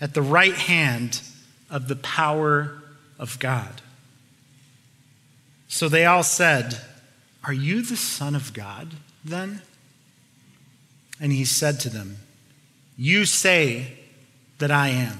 at 0.00 0.14
the 0.14 0.22
right 0.22 0.54
hand 0.54 1.22
of 1.70 1.88
the 1.88 1.96
power 1.96 2.82
of 3.18 3.38
God. 3.38 3.82
So 5.68 5.88
they 5.88 6.06
all 6.06 6.22
said, 6.22 6.80
Are 7.44 7.52
you 7.52 7.82
the 7.82 7.96
Son 7.96 8.34
of 8.34 8.52
God 8.52 8.94
then? 9.24 9.62
And 11.20 11.32
he 11.32 11.44
said 11.44 11.80
to 11.80 11.90
them, 11.90 12.18
You 12.96 13.24
say 13.24 13.98
that 14.58 14.70
I 14.70 14.88
am. 14.88 15.18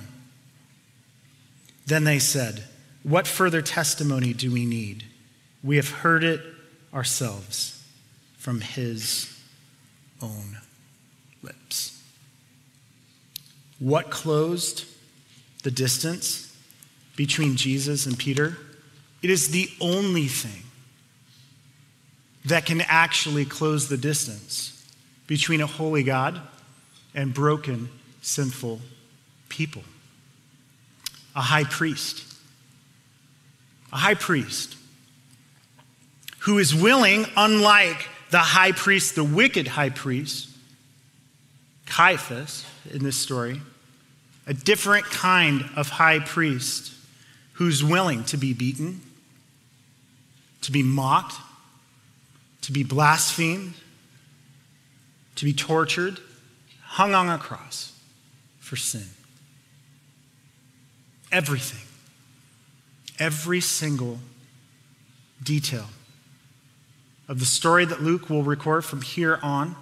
Then 1.86 2.04
they 2.04 2.18
said, 2.18 2.64
What 3.02 3.26
further 3.26 3.62
testimony 3.62 4.32
do 4.32 4.52
we 4.52 4.64
need? 4.64 5.04
We 5.62 5.76
have 5.76 5.90
heard 5.90 6.24
it 6.24 6.40
ourselves 6.92 7.82
from 8.36 8.60
his 8.60 9.37
own 10.22 10.58
lips. 11.42 12.02
What 13.78 14.10
closed 14.10 14.84
the 15.62 15.70
distance 15.70 16.56
between 17.16 17.56
Jesus 17.56 18.06
and 18.06 18.18
Peter? 18.18 18.56
It 19.22 19.30
is 19.30 19.50
the 19.50 19.68
only 19.80 20.26
thing 20.26 20.62
that 22.44 22.66
can 22.66 22.80
actually 22.82 23.44
close 23.44 23.88
the 23.88 23.96
distance 23.96 24.74
between 25.26 25.60
a 25.60 25.66
holy 25.66 26.02
God 26.02 26.40
and 27.14 27.34
broken, 27.34 27.88
sinful 28.22 28.80
people. 29.48 29.82
A 31.36 31.42
high 31.42 31.64
priest. 31.64 32.24
A 33.92 33.96
high 33.96 34.14
priest 34.14 34.76
who 36.40 36.58
is 36.58 36.74
willing, 36.74 37.26
unlike 37.36 38.08
the 38.30 38.38
high 38.38 38.72
priest, 38.72 39.14
the 39.14 39.24
wicked 39.24 39.66
high 39.66 39.90
priest, 39.90 40.48
Caiaphas 41.86 42.66
in 42.90 43.02
this 43.02 43.16
story, 43.16 43.60
a 44.46 44.54
different 44.54 45.06
kind 45.06 45.64
of 45.76 45.88
high 45.88 46.18
priest 46.18 46.92
who's 47.54 47.82
willing 47.82 48.24
to 48.24 48.36
be 48.36 48.52
beaten, 48.52 49.00
to 50.62 50.72
be 50.72 50.82
mocked, 50.82 51.36
to 52.62 52.72
be 52.72 52.82
blasphemed, 52.82 53.74
to 55.36 55.44
be 55.44 55.52
tortured, 55.52 56.18
hung 56.82 57.14
on 57.14 57.28
a 57.28 57.38
cross 57.38 57.98
for 58.58 58.76
sin. 58.76 59.06
Everything, 61.30 61.86
every 63.18 63.60
single 63.60 64.18
detail 65.42 65.86
of 67.28 67.38
the 67.38 67.44
story 67.44 67.84
that 67.84 68.02
Luke 68.02 68.30
will 68.30 68.42
record 68.42 68.84
from 68.84 69.02
here 69.02 69.38
on 69.42 69.76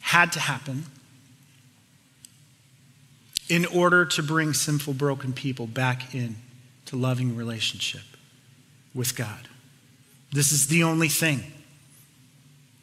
had 0.00 0.32
to 0.32 0.40
happen 0.40 0.84
in 3.48 3.64
order 3.66 4.04
to 4.04 4.22
bring 4.22 4.52
sinful, 4.52 4.94
broken 4.94 5.32
people 5.32 5.66
back 5.66 6.14
in 6.14 6.36
to 6.86 6.96
loving 6.96 7.36
relationship 7.36 8.02
with 8.94 9.16
God. 9.16 9.48
This 10.32 10.52
is 10.52 10.66
the 10.66 10.82
only 10.82 11.08
thing. 11.08 11.42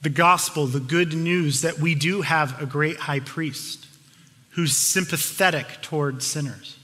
The 0.01 0.09
gospel, 0.09 0.67
the 0.67 0.79
good 0.79 1.13
news 1.13 1.61
that 1.61 1.79
we 1.79 1.95
do 1.95 2.21
have 2.21 2.61
a 2.61 2.65
great 2.65 2.97
high 2.97 3.19
priest 3.19 3.87
who's 4.51 4.75
sympathetic 4.75 5.81
toward 5.81 6.23
sinners, 6.23 6.77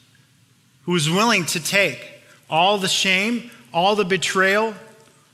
who 0.84 0.96
is 0.96 1.10
willing 1.10 1.46
to 1.46 1.64
take 1.64 2.04
all 2.50 2.78
the 2.78 2.88
shame, 2.88 3.50
all 3.74 3.96
the 3.96 4.04
betrayal 4.04 4.74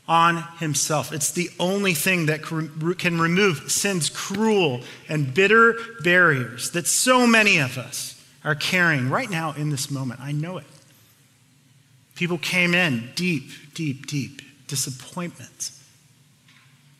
on 0.08 0.43
himself. 0.60 1.12
It's 1.12 1.32
the 1.32 1.49
only 1.60 1.93
thing 1.93 2.28
that 2.28 2.43
can 2.43 3.20
remove 3.20 3.72
sin's 3.72 4.10
cruel 4.10 4.82
and 5.10 5.34
bitter 5.34 5.76
barriers 6.03 6.72
that 6.72 6.88
so 6.88 7.28
many 7.28 7.58
of 7.58 7.78
us 7.78 8.14
are 8.43 8.55
carrying 8.55 9.10
right 9.10 9.30
now 9.30 9.53
in 9.53 9.70
this 9.70 9.91
moment. 9.91 10.22
I 10.22 10.32
know 10.32 10.58
it. 10.58 10.66
People 12.16 12.38
came 12.38 12.74
in 12.74 13.10
deep, 13.16 13.51
deep, 13.74 14.08
deep 14.08 14.41
disappointment, 14.68 15.72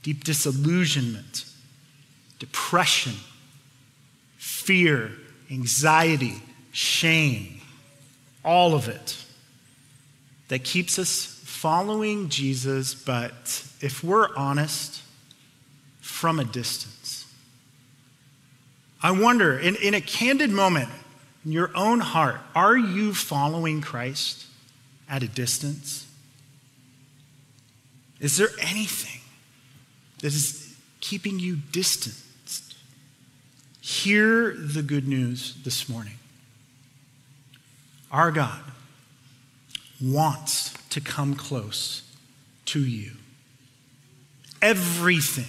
deep 0.04 0.24
disillusionment, 0.24 1.46
depression, 2.40 3.14
fear, 4.38 5.12
anxiety, 5.50 6.42
shame, 6.72 7.62
all 8.44 8.76
of 8.76 8.88
it 8.90 9.18
that 10.50 10.64
keeps 10.64 11.00
us 11.00 11.37
following 11.58 12.30
Jesus, 12.30 12.94
but 12.94 13.64
if 13.82 14.04
we're 14.04 14.36
honest, 14.36 15.02
from 16.00 16.40
a 16.40 16.44
distance. 16.44 17.26
I 19.02 19.10
wonder, 19.10 19.58
in, 19.58 19.76
in 19.78 19.96
a 19.96 20.02
candid 20.02 20.52
moment 20.52 20.90
in 21.44 21.52
your 21.52 21.72
own 21.76 22.00
heart, 22.00 22.40
are 22.54 22.78
you 22.78 23.12
following 23.14 23.82
Christ 23.82 24.46
at 25.10 25.24
a 25.24 25.28
distance? 25.28 26.08
Is 28.20 28.38
there 28.38 28.50
anything 28.62 29.22
that 30.20 30.28
is 30.28 30.76
keeping 31.02 31.40
you 31.40 31.58
distanced? 31.72 32.76
Hear 33.82 34.56
the 34.56 34.84
good 34.84 35.08
news 35.08 35.56
this 35.64 35.90
morning. 35.90 36.20
Our 38.12 38.32
God 38.32 38.62
wants 40.00 40.70
to 40.98 41.02
come 41.02 41.36
close 41.36 42.02
to 42.66 42.80
you. 42.84 43.12
Everything 44.64 45.46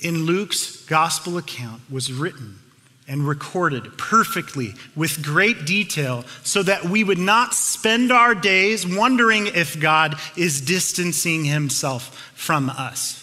in 0.00 0.24
Luke's 0.24 0.84
gospel 0.84 1.36
account 1.36 1.82
was 1.90 2.12
written 2.12 2.60
and 3.08 3.26
recorded 3.26 3.98
perfectly 3.98 4.74
with 4.94 5.20
great 5.20 5.64
detail 5.64 6.24
so 6.44 6.62
that 6.62 6.84
we 6.84 7.02
would 7.02 7.18
not 7.18 7.54
spend 7.54 8.12
our 8.12 8.36
days 8.36 8.86
wondering 8.86 9.48
if 9.48 9.80
God 9.80 10.14
is 10.36 10.60
distancing 10.60 11.44
himself 11.44 12.30
from 12.34 12.70
us. 12.70 13.18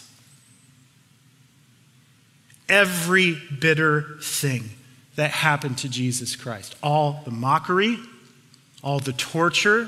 Every 2.67 3.41
bitter 3.61 4.17
thing 4.21 4.71
that 5.15 5.31
happened 5.31 5.77
to 5.79 5.89
Jesus 5.89 6.35
Christ, 6.35 6.75
all 6.83 7.21
the 7.23 7.31
mockery, 7.31 7.97
all 8.83 8.99
the 8.99 9.13
torture, 9.13 9.87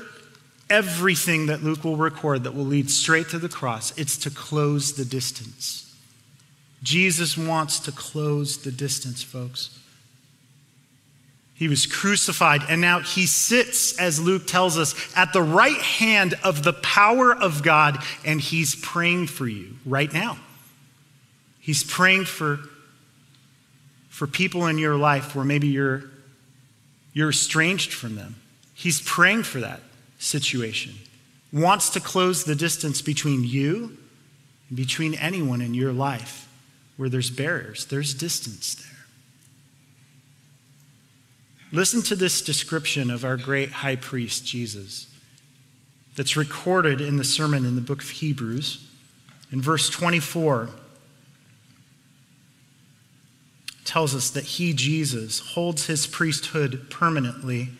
everything 0.68 1.46
that 1.46 1.62
Luke 1.62 1.84
will 1.84 1.96
record 1.96 2.44
that 2.44 2.54
will 2.54 2.64
lead 2.64 2.90
straight 2.90 3.28
to 3.30 3.38
the 3.38 3.48
cross, 3.48 3.96
it's 3.98 4.16
to 4.18 4.30
close 4.30 4.94
the 4.94 5.04
distance. 5.04 5.94
Jesus 6.82 7.38
wants 7.38 7.78
to 7.80 7.92
close 7.92 8.58
the 8.58 8.72
distance, 8.72 9.22
folks. 9.22 9.78
He 11.54 11.68
was 11.68 11.86
crucified, 11.86 12.62
and 12.68 12.80
now 12.80 13.00
he 13.00 13.26
sits, 13.26 13.96
as 13.98 14.20
Luke 14.20 14.48
tells 14.48 14.76
us, 14.76 14.94
at 15.16 15.32
the 15.32 15.42
right 15.42 15.80
hand 15.80 16.34
of 16.42 16.64
the 16.64 16.72
power 16.72 17.32
of 17.32 17.62
God, 17.62 17.98
and 18.24 18.40
he's 18.40 18.74
praying 18.74 19.28
for 19.28 19.46
you 19.46 19.76
right 19.86 20.12
now. 20.12 20.38
He's 21.60 21.84
praying 21.84 22.24
for, 22.24 22.58
for 24.08 24.26
people 24.26 24.66
in 24.66 24.78
your 24.78 24.96
life 24.96 25.36
where 25.36 25.44
maybe 25.44 25.68
you're, 25.68 26.02
you're 27.12 27.30
estranged 27.30 27.92
from 27.92 28.16
them. 28.16 28.34
He's 28.74 29.00
praying 29.00 29.44
for 29.44 29.60
that 29.60 29.80
situation, 30.22 30.94
wants 31.52 31.90
to 31.90 32.00
close 32.00 32.44
the 32.44 32.54
distance 32.54 33.02
between 33.02 33.44
you 33.44 33.96
and 34.68 34.76
between 34.76 35.14
anyone 35.14 35.60
in 35.60 35.74
your 35.74 35.92
life 35.92 36.48
where 36.96 37.08
there's 37.08 37.30
barriers, 37.30 37.86
there's 37.86 38.14
distance 38.14 38.74
there. 38.76 38.86
Listen 41.72 42.02
to 42.02 42.14
this 42.14 42.42
description 42.42 43.10
of 43.10 43.24
our 43.24 43.36
great 43.36 43.70
high 43.70 43.96
priest, 43.96 44.46
Jesus, 44.46 45.06
that's 46.14 46.36
recorded 46.36 47.00
in 47.00 47.16
the 47.16 47.24
sermon 47.24 47.64
in 47.64 47.74
the 47.74 47.80
book 47.80 48.02
of 48.02 48.10
Hebrews. 48.10 48.86
In 49.50 49.60
verse 49.60 49.88
24, 49.88 50.68
tells 53.84 54.14
us 54.14 54.30
that 54.30 54.44
he, 54.44 54.72
Jesus, 54.72 55.38
holds 55.40 55.86
his 55.86 56.06
priesthood 56.06 56.88
permanently 56.88 57.70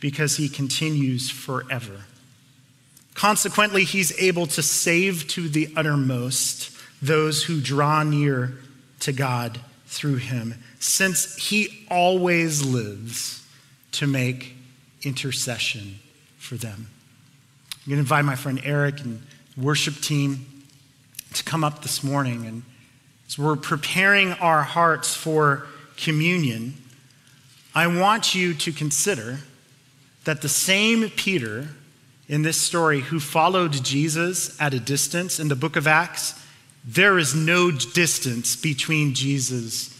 because 0.00 0.36
he 0.36 0.48
continues 0.48 1.30
forever. 1.30 2.04
Consequently, 3.14 3.84
he's 3.84 4.18
able 4.18 4.46
to 4.46 4.62
save 4.62 5.28
to 5.28 5.48
the 5.48 5.72
uttermost 5.76 6.76
those 7.02 7.44
who 7.44 7.60
draw 7.60 8.02
near 8.02 8.54
to 9.00 9.12
God 9.12 9.60
through 9.86 10.16
him, 10.16 10.54
since 10.78 11.36
he 11.36 11.86
always 11.90 12.64
lives 12.64 13.46
to 13.92 14.06
make 14.06 14.54
intercession 15.02 15.98
for 16.38 16.54
them. 16.54 16.88
I'm 17.72 17.90
going 17.90 17.96
to 17.96 18.00
invite 18.00 18.24
my 18.24 18.36
friend 18.36 18.60
Eric 18.62 19.00
and 19.00 19.22
worship 19.56 19.96
team 19.96 20.46
to 21.34 21.44
come 21.44 21.64
up 21.64 21.82
this 21.82 22.04
morning. 22.04 22.46
And 22.46 22.62
as 23.26 23.38
we're 23.38 23.56
preparing 23.56 24.32
our 24.34 24.62
hearts 24.62 25.14
for 25.14 25.66
communion, 25.96 26.74
I 27.74 27.86
want 27.86 28.34
you 28.34 28.54
to 28.54 28.72
consider 28.72 29.38
that 30.30 30.42
the 30.42 30.48
same 30.48 31.10
Peter 31.10 31.66
in 32.28 32.42
this 32.42 32.56
story 32.56 33.00
who 33.00 33.18
followed 33.18 33.72
Jesus 33.72 34.56
at 34.60 34.72
a 34.72 34.78
distance 34.78 35.40
in 35.40 35.48
the 35.48 35.56
book 35.56 35.74
of 35.74 35.88
Acts, 35.88 36.40
there 36.84 37.18
is 37.18 37.34
no 37.34 37.72
distance 37.72 38.54
between 38.54 39.12
Jesus 39.12 39.92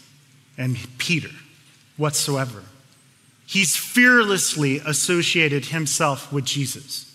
and 0.56 0.78
Peter 0.98 1.30
whatsoever. 1.96 2.62
He's 3.44 3.76
fearlessly 3.76 4.78
associated 4.78 5.64
himself 5.64 6.32
with 6.32 6.44
Jesus 6.44 7.12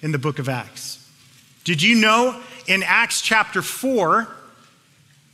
in 0.00 0.12
the 0.12 0.18
book 0.18 0.38
of 0.38 0.48
Acts. 0.48 1.06
Did 1.64 1.82
you 1.82 1.96
know 1.96 2.40
in 2.66 2.82
Acts 2.82 3.20
chapter 3.20 3.60
4, 3.60 4.26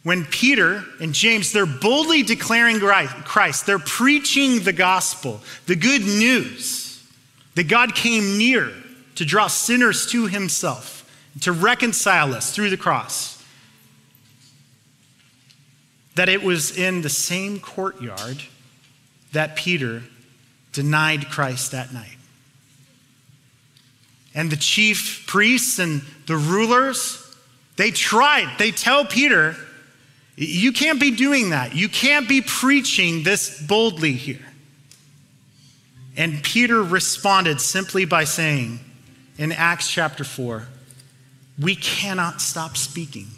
when 0.03 0.25
Peter 0.25 0.83
and 1.01 1.15
James, 1.15 1.53
they're 1.53 1.65
boldly 1.65 2.25
declaring 2.25 2.81
Christ, 2.81 3.67
they're 3.67 3.79
preaching 3.79 4.65
the 4.65 4.73
gospel, 4.73 5.41
the 5.67 5.77
good 5.77 6.03
news 6.03 6.87
that 7.59 7.67
God 7.67 7.97
came 7.97 8.39
near 8.39 8.71
to 9.17 9.25
draw 9.25 9.49
sinners 9.49 10.07
to 10.13 10.29
himself, 10.29 11.05
to 11.41 11.51
reconcile 11.51 12.33
us 12.33 12.55
through 12.55 12.71
the 12.71 12.77
cross. 12.77 13.45
That 16.15 16.29
it 16.29 16.45
was 16.45 16.79
in 16.79 17.03
the 17.03 17.09
same 17.09 17.59
courtyard 17.59 18.45
that 19.33 19.57
Peter 19.57 20.05
denied 20.73 21.31
Christ 21.31 21.73
that 21.73 21.93
night. 21.93 22.17
And 24.37 24.53
the 24.53 24.57
chief 24.57 25.25
priests 25.27 25.81
and 25.81 26.03
the 26.29 26.37
rulers, 26.37 27.37
they 27.75 27.91
tried. 27.91 28.57
They 28.59 28.71
tell 28.71 29.05
Peter, 29.05 29.57
you 30.37 30.71
can't 30.71 31.01
be 31.01 31.11
doing 31.11 31.51
that. 31.51 31.75
You 31.75 31.89
can't 31.89 32.29
be 32.29 32.41
preaching 32.41 33.25
this 33.25 33.61
boldly 33.61 34.13
here. 34.13 34.48
And 36.19 36.43
Peter 36.43 36.83
responded 36.83 37.61
simply 37.61 38.05
by 38.05 38.25
saying 38.25 38.81
in 39.39 39.53
Acts 39.53 39.89
chapter 39.89 40.25
4, 40.25 40.67
we 41.61 41.77
cannot 41.77 42.41
stop 42.41 42.77
speaking 42.77 43.29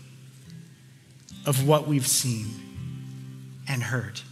of 1.45 1.69
what 1.69 1.87
we've 1.87 2.07
seen 2.07 2.47
and 3.69 3.83
heard. 3.83 4.23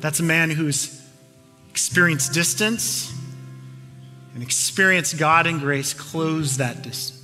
That's 0.00 0.20
a 0.20 0.22
man 0.22 0.48
who's 0.48 1.06
experienced 1.70 2.32
distance 2.32 3.12
and 4.32 4.42
experienced 4.42 5.18
God 5.18 5.46
and 5.46 5.60
grace 5.60 5.92
close 5.92 6.56
that 6.56 6.80
distance. 6.80 7.17